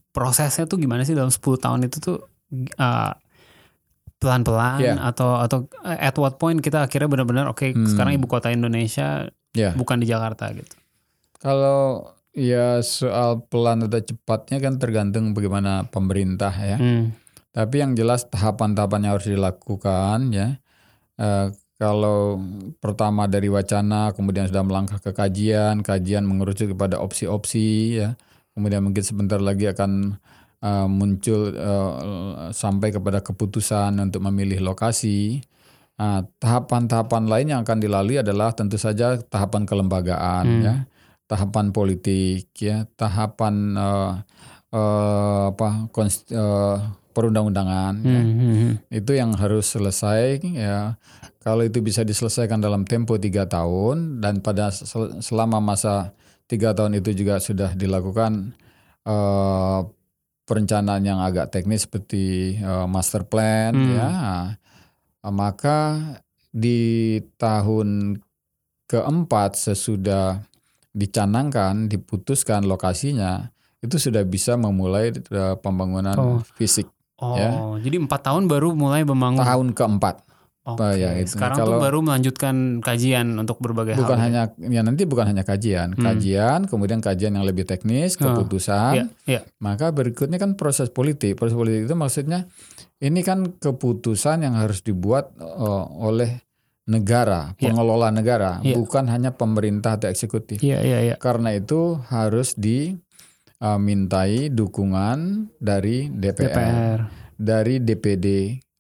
prosesnya 0.10 0.64
tuh 0.64 0.80
gimana 0.80 1.04
sih 1.04 1.14
dalam 1.14 1.30
10 1.30 1.60
tahun 1.60 1.86
itu 1.86 2.00
tuh 2.00 2.18
eh, 2.56 3.12
pelan-pelan 4.18 4.80
Iya. 4.80 4.94
atau 5.04 5.36
atau 5.38 5.58
eh, 5.84 6.00
at 6.00 6.16
what 6.16 6.38
point 6.38 6.58
kita 6.58 6.82
akhirnya 6.82 7.12
benar-benar 7.12 7.46
oke 7.48 7.68
Hmm. 7.68 7.84
sekarang 7.86 8.16
ibu 8.16 8.26
kota 8.26 8.50
Indonesia 8.50 9.28
Ya. 9.52 9.76
bukan 9.76 10.00
di 10.00 10.08
Jakarta 10.08 10.50
gitu. 10.50 10.74
Kalau 11.38 12.08
ya 12.32 12.80
soal 12.82 13.44
pelan 13.46 13.84
atau 13.84 14.00
cepatnya 14.00 14.58
kan 14.58 14.80
tergantung 14.80 15.36
bagaimana 15.36 15.86
pemerintah 15.86 16.50
ya. 16.56 16.78
Hmm. 16.80 17.14
Tapi 17.52 17.76
yang 17.78 17.94
jelas 17.94 18.26
tahapan-tahapan 18.26 19.06
yang 19.06 19.12
harus 19.14 19.30
dilakukan 19.30 20.32
ya. 20.32 20.58
Eh, 21.16 21.48
kalau 21.78 22.40
pertama 22.80 23.28
dari 23.28 23.52
wacana, 23.52 24.16
kemudian 24.16 24.48
sudah 24.48 24.64
melangkah 24.64 24.98
ke 24.98 25.12
kajian, 25.12 25.84
kajian 25.84 26.24
mengerucut 26.24 26.72
kepada 26.72 26.98
opsi-opsi 26.98 28.00
ya. 28.00 28.16
Kemudian 28.56 28.82
mungkin 28.82 29.04
sebentar 29.04 29.38
lagi 29.38 29.68
akan 29.68 30.18
eh, 30.64 30.88
muncul 30.88 31.52
eh, 31.52 31.92
sampai 32.56 32.90
kepada 32.90 33.20
keputusan 33.20 34.00
untuk 34.00 34.24
memilih 34.24 34.64
lokasi. 34.64 35.44
Nah, 35.94 36.26
tahapan-tahapan 36.42 37.30
lain 37.30 37.48
yang 37.54 37.62
akan 37.62 37.78
dilalui 37.78 38.18
adalah 38.18 38.50
tentu 38.56 38.82
saja 38.82 39.20
tahapan 39.20 39.68
kelembagaan 39.68 40.46
Hmm. 40.48 40.64
ya, 40.66 40.76
tahapan 41.30 41.70
politik 41.70 42.50
ya, 42.58 42.90
tahapan 42.96 43.78
eh, 43.78 44.14
eh, 44.74 45.44
apa 45.54 45.92
konst- 45.94 46.32
eh, 46.34 46.78
perundang-undangan 47.14 47.94
ya 48.02 48.22
Hmm, 48.26 48.34
hmm. 48.42 48.72
itu 48.90 49.14
yang 49.14 49.38
harus 49.38 49.70
selesai 49.70 50.42
ya 50.50 50.98
kalau 51.46 51.62
itu 51.62 51.78
bisa 51.78 52.02
diselesaikan 52.02 52.58
dalam 52.58 52.90
tempo 52.90 53.22
tiga 53.22 53.46
tahun 53.46 54.18
dan 54.18 54.42
pada 54.42 54.74
sel- 54.74 55.22
selama 55.22 55.62
masa 55.62 56.18
tiga 56.50 56.74
tahun 56.74 56.98
itu 56.98 57.14
juga 57.14 57.38
sudah 57.38 57.78
dilakukan 57.78 58.58
eh, 59.06 59.80
perencanaan 60.44 61.02
yang 61.02 61.20
agak 61.20 61.50
teknis 61.50 61.84
seperti 61.84 62.24
eh, 62.56 62.86
master 62.86 63.24
plan 63.24 63.72
Hmm. 63.72 63.92
ya 63.92 64.10
Eh, 65.20 65.32
maka 65.32 65.96
di 66.50 67.16
tahun 67.36 68.20
keempat 68.86 69.56
sesudah 69.58 70.44
dicanangkan 70.94 71.88
diputuskan 71.88 72.64
lokasinya 72.64 73.50
itu 73.80 73.96
sudah 73.98 74.22
bisa 74.24 74.54
memulai 74.56 75.10
eh, 75.12 75.56
pembangunan 75.58 76.16
Oh. 76.16 76.40
fisik 76.54 76.88
Oh, 77.16 77.34
Ya. 77.34 77.56
jadi 77.80 78.04
empat 78.04 78.20
tahun 78.22 78.46
baru 78.46 78.76
mulai 78.76 79.02
membangun. 79.02 79.40
tahun 79.40 79.68
keempat 79.72 80.28
Oke, 80.64 80.96
ya, 80.96 81.12
itu. 81.16 81.36
sekarang 81.36 81.60
Kalau- 81.60 81.76
tuh 81.76 81.84
baru 81.84 82.00
melanjutkan 82.00 82.56
kajian 82.80 83.36
untuk 83.36 83.60
berbagai 83.60 83.96
bukan 83.96 84.16
hal. 84.16 84.24
hanya 84.24 84.42
ya 84.58 84.80
nanti 84.80 85.04
bukan 85.04 85.28
hanya 85.28 85.44
kajian 85.44 85.92
Hmm. 85.92 86.04
kajian 86.06 86.60
kemudian 86.66 86.98
kajian 86.98 87.32
yang 87.32 87.44
lebih 87.44 87.64
teknis 87.64 88.16
Oh, 88.16 88.32
keputusan 88.32 88.94
Iya, 88.96 89.06
iya. 89.26 89.42
maka 89.58 89.92
berikutnya 89.92 90.38
kan 90.38 90.56
proses 90.56 90.88
politik 90.88 91.36
proses 91.36 91.52
politik 91.54 91.84
itu 91.84 91.94
maksudnya 91.94 92.48
ini 92.98 93.20
kan 93.22 93.54
keputusan 93.54 94.40
yang 94.42 94.56
harus 94.56 94.80
dibuat 94.80 95.36
eh, 95.36 95.52
oleh 96.00 96.40
negara 96.86 97.52
Iya. 97.54 97.64
pengelola 97.66 98.08
negara 98.10 98.60
Iya. 98.60 98.74
bukan 98.74 99.08
hanya 99.08 99.32
pemerintah 99.32 99.96
atau 99.96 100.08
eksekutif 100.08 100.60
Iya, 100.60 100.80
iya, 100.80 101.00
iya. 101.02 101.16
karena 101.18 101.52
itu 101.52 102.00
harus 102.08 102.56
dimintai 102.56 104.48
dukungan 104.50 105.20
dari 105.58 106.08
DPR, 106.08 106.48
DPR. 106.50 107.00
dari 107.36 107.76
DPD 107.80 108.28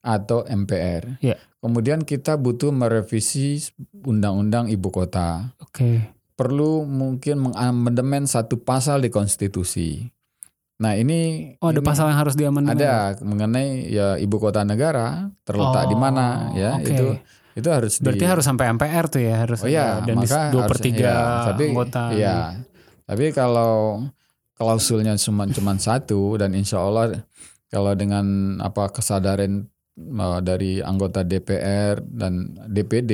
atau 0.01 0.43
MPR 0.43 1.19
Iya. 1.19 1.35
Kemudian 1.63 2.03
kita 2.03 2.35
butuh 2.35 2.69
merevisi 2.69 3.63
undang-undang 4.03 4.67
ibu 4.67 4.91
kota 4.91 5.55
Oke. 5.63 6.11
perlu 6.35 6.83
mungkin 6.83 7.47
mengamandemen 7.49 8.27
satu 8.27 8.59
pasal 8.59 8.99
di 8.99 9.07
konstitusi. 9.07 10.03
Nah 10.75 10.99
ini 10.99 11.53
Oh, 11.63 11.71
ada 11.71 11.79
ini 11.79 11.87
pasal 11.87 12.11
yang 12.11 12.19
harus 12.19 12.35
diamandemen. 12.35 12.75
ada 12.75 13.15
mengenai 13.23 13.87
ya 13.87 14.19
ibu 14.19 14.35
kota 14.35 14.67
negara 14.67 15.31
terletak 15.47 15.87
di 15.87 15.95
Oh, 15.95 16.01
mana 16.01 16.51
ya 16.51 16.75
oke. 16.75 16.83
itu 16.83 17.05
itu 17.53 17.69
harus 17.71 17.93
di 17.95 18.03
Berarti 18.03 18.25
harus 18.27 18.43
sampai 18.43 18.65
MPR 18.73 19.05
tuh 19.07 19.21
ya 19.23 19.35
harus 19.47 19.63
oh 19.63 19.69
ya 19.69 20.03
dan 20.03 20.19
di 20.19 20.27
maka 20.27 20.51
dua 20.51 20.63
per 20.67 20.77
tiga 20.81 21.05
ya, 21.07 21.21
tapi 21.47 21.63
anggota. 21.71 22.03
ya 22.11 22.37
tapi 23.07 23.25
kalau 23.31 24.03
klausulnya 24.57 25.15
cuma 25.15 25.45
cuma 25.47 25.77
satu 25.77 26.35
dan 26.35 26.51
insya 26.57 26.81
Allah 26.81 27.23
kalau 27.69 27.93
dengan 27.93 28.57
apa 28.59 28.89
kesadaran 28.89 29.69
dari 30.39 30.79
anggota 30.79 31.21
DPR 31.21 32.01
dan 32.01 32.33
DPD 32.65 33.11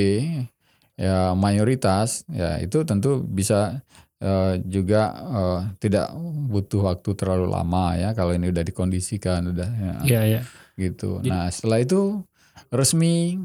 ya 0.94 1.32
mayoritas 1.32 2.24
ya 2.26 2.56
itu 2.56 2.84
tentu 2.84 3.20
bisa 3.20 3.80
eh, 4.16 4.60
juga 4.62 5.02
eh, 5.12 5.58
tidak 5.78 6.12
butuh 6.46 6.92
waktu 6.92 7.10
terlalu 7.14 7.48
lama 7.48 7.94
ya 7.94 8.12
kalau 8.12 8.32
ini 8.32 8.48
udah 8.48 8.60
dikondisikan 8.62 9.48
udah 9.48 9.68
ya, 9.70 9.92
Iya, 10.04 10.20
iya. 10.26 10.40
gitu. 10.74 11.20
Jadi- 11.20 11.28
Nah 11.28 11.48
setelah 11.48 11.80
itu 11.80 12.20
resmi 12.68 13.40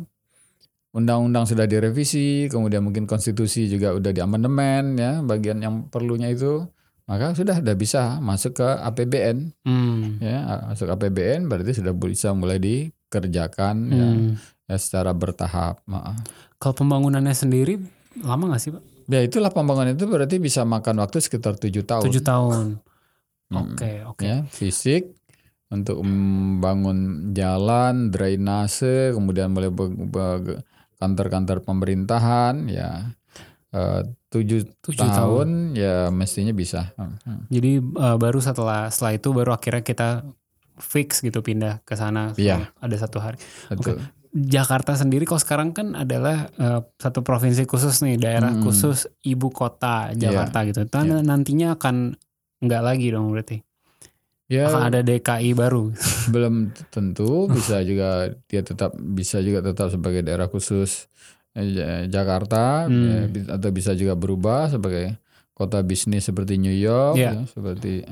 undang-undang 0.91 1.43
sudah 1.43 1.63
direvisi, 1.65 2.48
kemudian 2.48 2.80
mungkin 2.80 3.04
konstitusi 3.04 3.67
juga 3.67 3.91
udah 3.91 4.12
diamandemen 4.12 4.95
ya 4.95 5.19
bagian 5.21 5.60
yang 5.60 5.76
perlunya 5.88 6.28
itu 6.28 6.63
maka 7.06 7.32
sudah 7.32 7.62
sudah 7.62 7.76
bisa 7.76 8.02
masuk 8.17 8.58
ke 8.58 8.67
APBN 8.82 9.54
Hmm. 9.62 10.17
ya 10.17 10.65
masuk 10.65 10.89
APBN 10.89 11.45
berarti 11.45 11.71
sudah 11.76 11.93
bisa 11.93 12.34
mulai 12.34 12.58
dikerjakan 12.58 13.04
ya, 13.23 14.10
Hmm. 14.12 14.36
ya 14.67 14.78
secara 14.82 15.15
bertahap. 15.15 15.80
Maaf. 15.88 16.19
Kalau 16.60 16.75
pembangunannya 16.75 17.32
sendiri 17.32 17.80
lama 18.19 18.51
nggak 18.51 18.62
sih, 18.62 18.71
Pak? 18.75 18.84
Ya 19.06 19.21
itulah 19.21 19.54
pembangunan 19.54 19.93
itu 19.93 20.10
berarti 20.10 20.41
bisa 20.41 20.65
makan 20.65 20.99
waktu 20.99 21.21
sekitar 21.21 21.56
tujuh 21.62 21.86
tahun. 21.86 22.04
Tujuh 22.10 22.23
tahun. 22.25 22.82
Hmm. 23.54 23.78
Oke, 23.78 23.91
oke. 24.10 24.25
Ya, 24.25 24.41
fisik 24.49 25.13
untuk 25.69 26.01
membangun 26.01 27.32
jalan, 27.34 28.10
drainase, 28.10 29.13
kemudian 29.13 29.54
mulai 29.54 29.69
kantor-kantor 30.97 31.62
pemerintahan, 31.62 32.65
ya 32.71 33.13
eh, 33.75 34.01
tujuh, 34.32 34.65
Tujuh 34.82 35.06
tahun, 35.06 35.75
ya 35.75 36.10
mestinya 36.10 36.56
bisa. 36.56 36.95
Hmm, 36.95 37.19
hmm. 37.21 37.41
Jadi 37.51 37.71
uh, 37.80 38.17
baru 38.17 38.39
setelah 38.39 38.88
setelah 38.88 39.13
itu 39.19 39.30
baru 39.36 39.51
akhirnya 39.51 39.84
kita 39.84 40.10
fix 40.77 41.19
gitu 41.19 41.39
pindah 41.39 41.79
ke 41.81 41.93
sana. 41.93 42.31
Iya. 42.33 42.71
Ada 42.77 43.05
satu 43.05 43.17
hari. 43.17 43.38
Betul. 43.69 43.99
Jakarta 44.31 44.93
sendiri 44.93 45.23
kok 45.23 45.39
sekarang 45.39 45.71
kan 45.71 45.95
adalah 45.95 46.51
uh, 46.55 46.83
satu 46.93 47.23
provinsi 47.23 47.63
khusus 47.63 48.01
nih, 48.01 48.19
daerah 48.19 48.51
Hmm. 48.51 48.61
khusus 48.61 49.07
ibu 49.21 49.47
kota 49.47 50.11
Jakarta 50.13 50.67
gitu. 50.67 50.83
Itu 50.83 50.97
Iya. 50.97 51.23
nantinya 51.23 51.73
akan 51.73 52.19
nggak 52.59 52.83
lagi 52.83 53.07
dong 53.09 53.31
berarti. 53.31 53.63
Ya 54.45 54.69
Akan 54.69 54.85
ada 54.85 54.99
DKI 55.01 55.55
baru. 55.55 55.89
belum 56.29 56.55
tentu 56.89 57.47
bisa 57.47 57.81
juga 57.81 58.29
dia 58.45 58.61
tetap 58.61 58.93
bisa 58.93 59.39
juga 59.39 59.63
tetap 59.63 59.89
sebagai 59.89 60.21
daerah 60.21 60.45
khusus 60.45 61.07
eh, 61.55 61.65
Ja- 61.71 62.05
Jakarta 62.11 62.85
Hmm. 62.85 63.31
ya, 63.31 63.55
atau 63.55 63.69
bisa 63.71 63.95
juga 63.95 64.13
berubah 64.13 64.67
sebagai 64.67 65.15
kota 65.55 65.79
bisnis 65.79 66.27
seperti 66.27 66.59
New 66.59 66.75
York 66.75 67.15
Iya. 67.15 67.31
ya, 67.31 67.41
seperti 67.47 68.03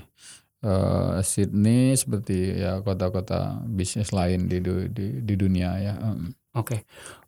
eh, 0.64 1.20
Sydney 1.22 1.94
seperti 1.94 2.56
ya 2.56 2.80
kota-kota 2.80 3.60
bisnis 3.64 4.10
lain 4.10 4.48
di 4.48 4.58
du- 4.58 4.88
di, 4.88 5.20
di 5.20 5.34
dunia 5.36 5.70
ya 5.78 5.94
Hmm. 5.94 6.32
Oke. 6.54 6.86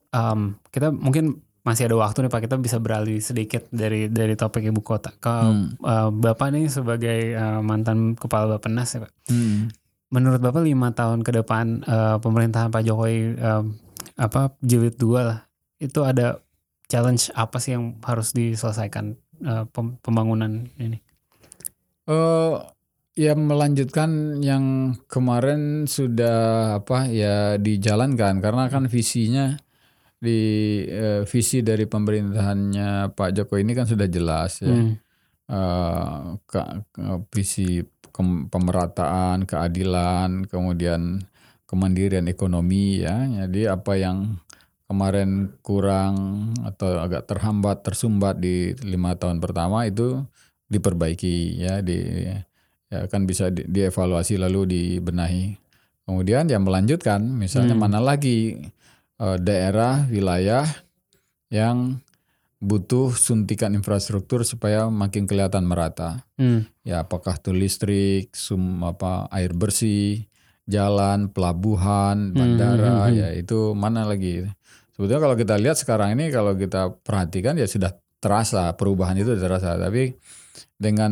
Em, 0.10 0.56
kita 0.70 0.90
mungkin 0.90 1.38
masih 1.62 1.90
ada 1.90 1.98
waktu 1.98 2.24
nih 2.24 2.32
Pak 2.32 2.42
kita 2.46 2.56
bisa 2.56 2.78
beralih 2.78 3.18
sedikit 3.20 3.66
dari 3.70 4.06
dari 4.08 4.34
topik 4.34 4.64
ibu 4.64 4.80
kota 4.80 5.12
ke 5.12 5.28
Hmm. 5.28 5.76
eh, 5.76 6.10
Bapak 6.14 6.48
nih 6.50 6.70
sebagai 6.70 7.20
eh, 7.34 7.60
mantan 7.60 8.14
kepala 8.14 8.56
Bappenas 8.56 8.88
ya 8.90 9.04
Pak. 9.04 9.12
Hmm. 9.28 9.68
Menurut 10.08 10.40
Bapak 10.40 10.62
lima 10.62 10.94
tahun 10.94 11.20
ke 11.22 11.36
depan 11.36 11.84
eh, 11.84 12.18
pemerintahan 12.18 12.70
Pak 12.70 12.84
Jokowi 12.84 13.36
em, 13.36 13.76
apa 14.16 14.56
jilid 14.62 14.96
dua 14.96 15.22
lah 15.26 15.40
itu 15.76 16.00
ada 16.02 16.40
challenge 16.88 17.34
apa 17.36 17.60
sih 17.60 17.76
yang 17.76 18.00
harus 18.00 18.32
diselesaikan 18.32 19.18
pem- 19.74 19.98
pembangunan 20.00 20.70
ini? 20.80 21.02
Eh, 22.06 22.54
ya 23.16 23.32
melanjutkan 23.34 24.44
yang 24.44 24.96
kemarin 25.08 25.88
sudah 25.88 26.78
apa 26.84 27.08
ya 27.08 27.56
dijalankan. 27.56 28.44
Karena 28.44 28.68
kan 28.68 28.92
visinya 28.92 29.56
di 30.20 30.40
eh, 30.86 31.24
visi 31.24 31.64
dari 31.64 31.88
pemerintahannya 31.88 33.16
Pak 33.16 33.30
Jokowi 33.32 33.64
ini 33.64 33.74
kan 33.74 33.88
sudah 33.88 34.08
jelas 34.12 34.60
ya. 34.62 34.76
Hmm. 34.76 35.00
Eh, 35.48 36.24
ke- 36.46 36.84
ke- 36.92 37.24
visi 37.32 37.80
kem- 38.12 38.52
pemerataan 38.52 39.48
keadilan 39.48 40.44
kemudian 40.52 41.24
kemandirian 41.66 42.28
ekonomi 42.28 43.00
ya. 43.02 43.48
Jadi 43.48 43.72
apa 43.72 43.96
yang 43.96 44.40
kemarin 44.86 45.56
kurang 45.66 46.16
atau 46.62 47.02
agak 47.02 47.26
terhambat 47.26 47.82
tersumbat 47.82 48.38
di 48.38 48.78
lima 48.86 49.18
tahun 49.18 49.42
pertama 49.42 49.90
itu 49.90 50.22
diperbaiki 50.70 51.62
ya 51.62 51.82
di 51.82 51.98
ya 52.88 53.10
kan 53.10 53.26
bisa 53.26 53.50
di- 53.50 53.66
dievaluasi 53.66 54.38
lalu 54.38 54.62
dibenahi 54.68 55.58
kemudian 56.06 56.46
ya 56.46 56.62
melanjutkan 56.62 57.26
misalnya 57.26 57.74
Hmm. 57.74 57.84
mana 57.90 58.00
lagi 58.00 58.62
eh, 59.16 59.38
daerah 59.40 60.06
wilayah 60.06 60.68
yang 61.50 61.98
butuh 62.60 63.14
suntikan 63.14 63.76
infrastruktur 63.76 64.42
supaya 64.42 64.88
makin 64.88 65.26
kelihatan 65.26 65.66
merata 65.66 66.24
Hmm. 66.38 66.66
ya 66.82 67.04
apakah 67.04 67.36
itu 67.36 67.52
listrik 67.52 68.34
sum 68.34 68.82
apa 68.82 69.30
air 69.30 69.52
bersih 69.52 70.26
jalan 70.66 71.30
pelabuhan 71.30 72.34
bandara 72.34 73.06
hmm, 73.06 73.12
hmm. 73.14 73.18
ya 73.22 73.28
itu 73.38 73.78
mana 73.78 74.02
lagi 74.02 74.50
sebetulnya 74.98 75.22
kalau 75.22 75.36
kita 75.38 75.56
lihat 75.62 75.78
sekarang 75.78 76.18
ini 76.18 76.34
kalau 76.34 76.58
kita 76.58 76.90
perhatikan 77.06 77.54
ya 77.54 77.70
sudah 77.70 77.94
terasa 78.18 78.74
perubahan 78.74 79.14
itu 79.14 79.38
terasa 79.38 79.78
tapi 79.78 80.18
dengan 80.76 81.12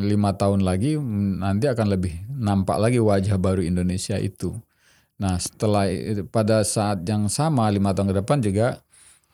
lima 0.00 0.34
tahun 0.34 0.64
lagi 0.64 0.96
nanti 1.40 1.68
akan 1.68 1.86
lebih 1.92 2.14
nampak 2.28 2.76
lagi 2.80 2.98
wajah 3.00 3.36
baru 3.36 3.60
Indonesia 3.60 4.16
itu. 4.16 4.56
Nah 5.20 5.38
setelah 5.38 5.86
pada 6.28 6.64
saat 6.66 7.06
yang 7.06 7.30
sama 7.30 7.70
lima 7.70 7.94
tahun 7.94 8.10
ke 8.12 8.16
depan 8.24 8.38
juga 8.42 8.68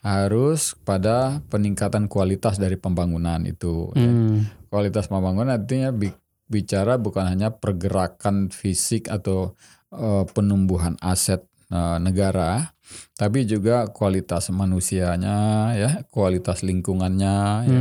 harus 0.00 0.72
pada 0.80 1.44
peningkatan 1.52 2.08
kualitas 2.08 2.56
dari 2.56 2.76
pembangunan 2.80 3.40
itu. 3.44 3.92
Ya 3.96 4.08
Hmm. 4.08 4.48
kualitas 4.72 5.10
pembangunan 5.10 5.60
artinya 5.60 5.92
bi- 5.92 6.16
bicara 6.48 6.96
bukan 6.96 7.26
hanya 7.26 7.52
pergerakan 7.54 8.48
fisik 8.50 9.06
atau 9.10 9.54
eh, 9.90 10.24
penumbuhan 10.30 10.94
aset 11.02 11.42
eh, 11.70 11.98
negara, 12.02 12.74
tapi 13.14 13.46
juga 13.46 13.86
kualitas 13.90 14.50
manusianya, 14.50 15.70
ya, 15.78 15.90
kualitas 16.10 16.66
lingkungannya, 16.66 17.38
ya, 17.66 17.80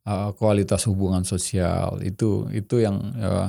Eh, 0.00 0.30
kualitas 0.40 0.88
hubungan 0.88 1.28
sosial 1.28 2.00
itu 2.00 2.48
itu 2.56 2.80
yang 2.80 2.96
eh, 3.20 3.48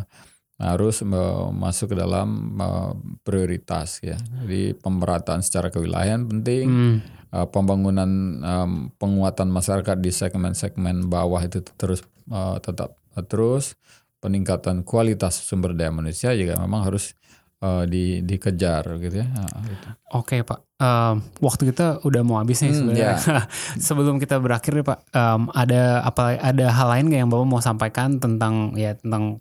harus 0.60 1.00
eh, 1.02 1.48
masuk 1.56 1.92
ke 1.92 1.96
dalam 1.96 2.28
eh, 2.60 2.92
prioritas 3.24 4.04
ya. 4.04 4.20
Jadi 4.44 4.76
pemerataan 4.76 5.40
secara 5.42 5.72
kewilayahan 5.72 6.28
penting, 6.28 6.66
Hmm. 6.68 6.98
eh, 7.32 7.48
pembangunan 7.48 8.12
em, 8.44 8.72
penguatan 9.00 9.48
masyarakat 9.48 9.98
di 10.04 10.12
segmen-segmen 10.12 11.08
bawah 11.08 11.40
itu 11.40 11.64
terus 11.80 12.04
eh, 12.28 12.58
tetap 12.60 13.00
eh, 13.16 13.24
terus 13.24 13.80
peningkatan 14.20 14.84
kualitas 14.84 15.40
sumber 15.40 15.72
daya 15.74 15.90
manusia 15.90 16.36
juga 16.36 16.60
memang 16.60 16.84
harus 16.86 17.16
eh, 17.62 17.84
di, 17.86 18.04
dikejar 18.22 18.84
gitu 18.98 19.16
ya. 19.16 19.28
Nah, 19.28 19.62
gitu. 19.62 19.88
Oke 20.12 20.42
Pak, 20.42 20.60
Em, 20.76 21.16
waktu 21.40 21.70
kita 21.70 22.02
udah 22.02 22.22
mau 22.22 22.38
habis 22.38 22.58
nih 22.60 22.74
Hmm, 22.74 22.80
sebenarnya. 22.90 23.16
Sebelum 23.86 24.18
kita 24.18 24.38
berakhir 24.38 24.74
nih 24.74 24.84
Pak, 24.84 25.00
em, 25.08 25.42
ada 25.52 26.02
apa? 26.02 26.36
Ada 26.36 26.66
hal 26.70 26.88
lain 26.90 27.06
nggak 27.08 27.20
yang 27.20 27.30
Bapak 27.30 27.48
mau 27.48 27.62
sampaikan 27.62 28.18
tentang 28.18 28.74
ya 28.74 28.94
tentang 28.94 29.38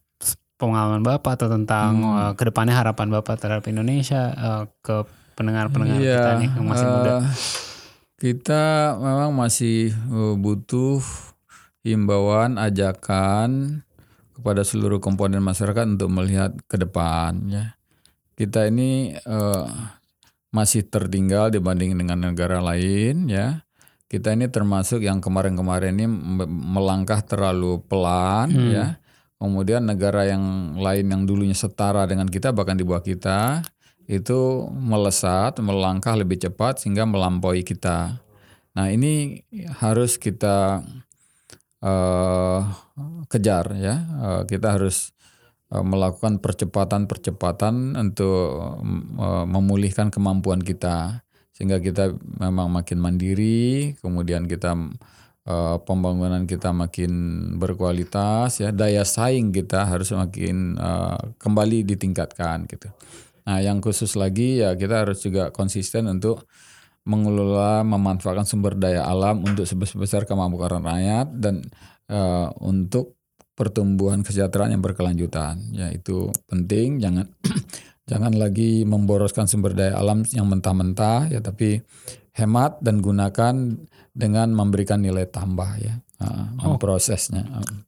pengalaman 0.55 1.01
Bapak 1.01 1.41
atau 1.41 1.49
tentang 1.49 1.97
Hmm. 1.97 2.21
eh, 2.21 2.33
ke 2.37 2.45
depannya 2.45 2.77
harapan 2.77 3.09
Bapak 3.11 3.41
terhadap 3.41 3.65
Indonesia 3.67 4.23
eh, 4.31 4.63
ke 4.79 5.09
pendengar-pendengar 5.33 5.97
Iya, 5.97 6.15
kita 6.15 6.31
nih 6.37 6.49
yang 6.53 6.67
masih 6.69 6.87
muda. 6.87 7.11
eh, 7.17 7.25
Kita 8.21 8.65
memang 9.01 9.33
masih 9.33 9.97
butuh 10.37 11.01
himbauan, 11.81 12.61
ajakan 12.61 13.81
kepada 14.37 14.61
seluruh 14.61 15.01
komponen 15.01 15.41
masyarakat 15.41 15.89
untuk 15.89 16.13
melihat 16.13 16.53
ke 16.69 16.77
depan 16.77 17.41
ya. 17.49 17.65
Kita 18.41 18.65
ini 18.65 19.13
eh, 19.13 19.67
masih 20.49 20.89
tertinggal 20.89 21.53
dibanding 21.53 21.93
dengan 21.93 22.33
negara 22.33 22.65
lain 22.65 23.29
ya. 23.29 23.61
Kita 24.09 24.33
ini 24.33 24.49
termasuk 24.49 25.05
yang 25.05 25.21
kemarin-kemarin 25.21 25.93
ini 26.01 26.09
me- 26.09 26.49
melangkah 26.49 27.21
terlalu 27.21 27.85
pelan 27.85 28.49
Hmm. 28.49 28.73
ya. 28.73 28.87
Kemudian 29.37 29.85
negara 29.85 30.25
yang 30.25 30.77
lain 30.81 31.13
yang 31.13 31.23
dulunya 31.29 31.53
setara 31.53 32.09
dengan 32.09 32.33
kita 32.33 32.57
bahkan 32.57 32.81
di 32.81 32.85
bawah 32.85 33.05
kita 33.05 33.61
itu 34.09 34.67
melesat, 34.73 35.61
melangkah 35.61 36.17
lebih 36.17 36.41
cepat 36.41 36.81
sehingga 36.81 37.05
melampaui 37.05 37.61
kita. 37.61 38.25
Nah 38.73 38.87
ini 38.89 39.37
harus 39.85 40.17
kita 40.17 40.81
eh, 41.85 42.61
kejar 43.29 43.67
ya. 43.77 43.95
Eh, 44.01 44.43
kita 44.49 44.81
harus 44.81 45.13
melakukan 45.71 46.43
percepatan-percepatan 46.43 47.95
untuk 47.95 48.39
eh, 49.15 49.47
memulihkan 49.47 50.11
kemampuan 50.11 50.59
kita 50.59 51.23
sehingga 51.55 51.77
kita 51.77 52.17
memang 52.41 52.73
makin 52.73 52.99
mandiri, 52.99 53.95
kemudian 54.03 54.51
kita 54.51 54.75
eh, 55.47 55.77
pembangunan 55.87 56.49
kita 56.49 56.75
makin 56.75 57.13
berkualitas 57.61 58.65
ya, 58.65 58.75
daya 58.75 59.07
saing 59.07 59.55
kita 59.55 59.87
harus 59.87 60.11
makin 60.11 60.75
eh, 60.75 61.21
kembali 61.39 61.87
ditingkatkan 61.87 62.67
gitu. 62.67 62.91
Nah, 63.47 63.63
yang 63.63 63.79
khusus 63.79 64.19
lagi 64.19 64.65
ya 64.65 64.75
kita 64.75 65.07
harus 65.07 65.23
juga 65.23 65.55
konsisten 65.55 66.11
untuk 66.11 66.51
mengelola, 67.07 67.87
memanfaatkan 67.87 68.45
sumber 68.45 68.77
daya 68.77 69.07
alam 69.07 69.41
untuk 69.45 69.65
sebesar-besar 69.65 70.27
kemampuan 70.29 70.83
rakyat 70.83 71.31
dan 71.39 71.63
eh, 72.11 72.49
untuk 72.59 73.20
pertumbuhan 73.61 74.25
kesejahteraan 74.25 74.73
yang 74.73 74.81
berkelanjutan. 74.81 75.61
Ya 75.77 75.93
itu 75.93 76.33
penting. 76.49 76.97
Jangan 76.97 77.29
jangan 78.11 78.33
lagi 78.41 78.89
memboroskan 78.89 79.45
sumber 79.45 79.77
daya 79.77 80.01
alam 80.01 80.25
yang 80.33 80.49
mentah-mentah 80.49 81.29
ya, 81.29 81.45
tapi 81.45 81.85
hemat 82.33 82.81
dan 82.81 83.05
gunakan 83.05 83.77
dengan 84.17 84.49
memberikan 84.57 85.05
nilai 85.05 85.29
tambah 85.29 85.69
ya. 85.77 86.01
Uh, 86.21 86.45
memprosesnya. 86.57 87.45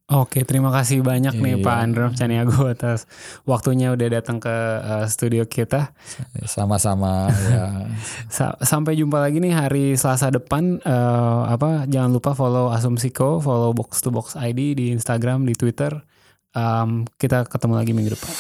Oke, 0.08 0.44
terima 0.44 0.68
kasih 0.68 1.00
banyak 1.00 1.36
nih 1.36 1.54
Iya. 1.56 1.64
Pak 1.64 1.76
Androf 1.78 2.12
Caniago 2.12 2.68
atas 2.68 3.04
waktunya 3.44 3.92
udah 3.92 4.08
datang 4.08 4.36
ke 4.36 4.52
uh, 4.80 5.06
studio 5.06 5.44
kita. 5.44 5.92
Sama-sama 6.44 7.32
ya. 7.48 7.88
Sa- 8.36 8.58
sampai 8.60 8.96
jumpa 8.96 9.20
lagi 9.20 9.40
nih 9.40 9.52
hari 9.52 9.84
Selasa 9.94 10.28
depan. 10.28 10.80
Eh, 10.80 11.40
apa? 11.48 11.84
Jangan 11.86 12.10
lupa 12.10 12.32
follow 12.32 12.68
Asumsiko, 12.68 13.38
follow 13.38 13.72
Box 13.72 14.00
to 14.00 14.10
Box 14.10 14.34
ID 14.34 14.76
di 14.76 14.86
Instagram, 14.90 15.44
di 15.44 15.54
Twitter. 15.54 15.92
Em, 16.52 17.08
kita 17.16 17.48
ketemu 17.48 17.74
lagi 17.80 17.92
minggu 17.96 18.12
depan. 18.12 18.32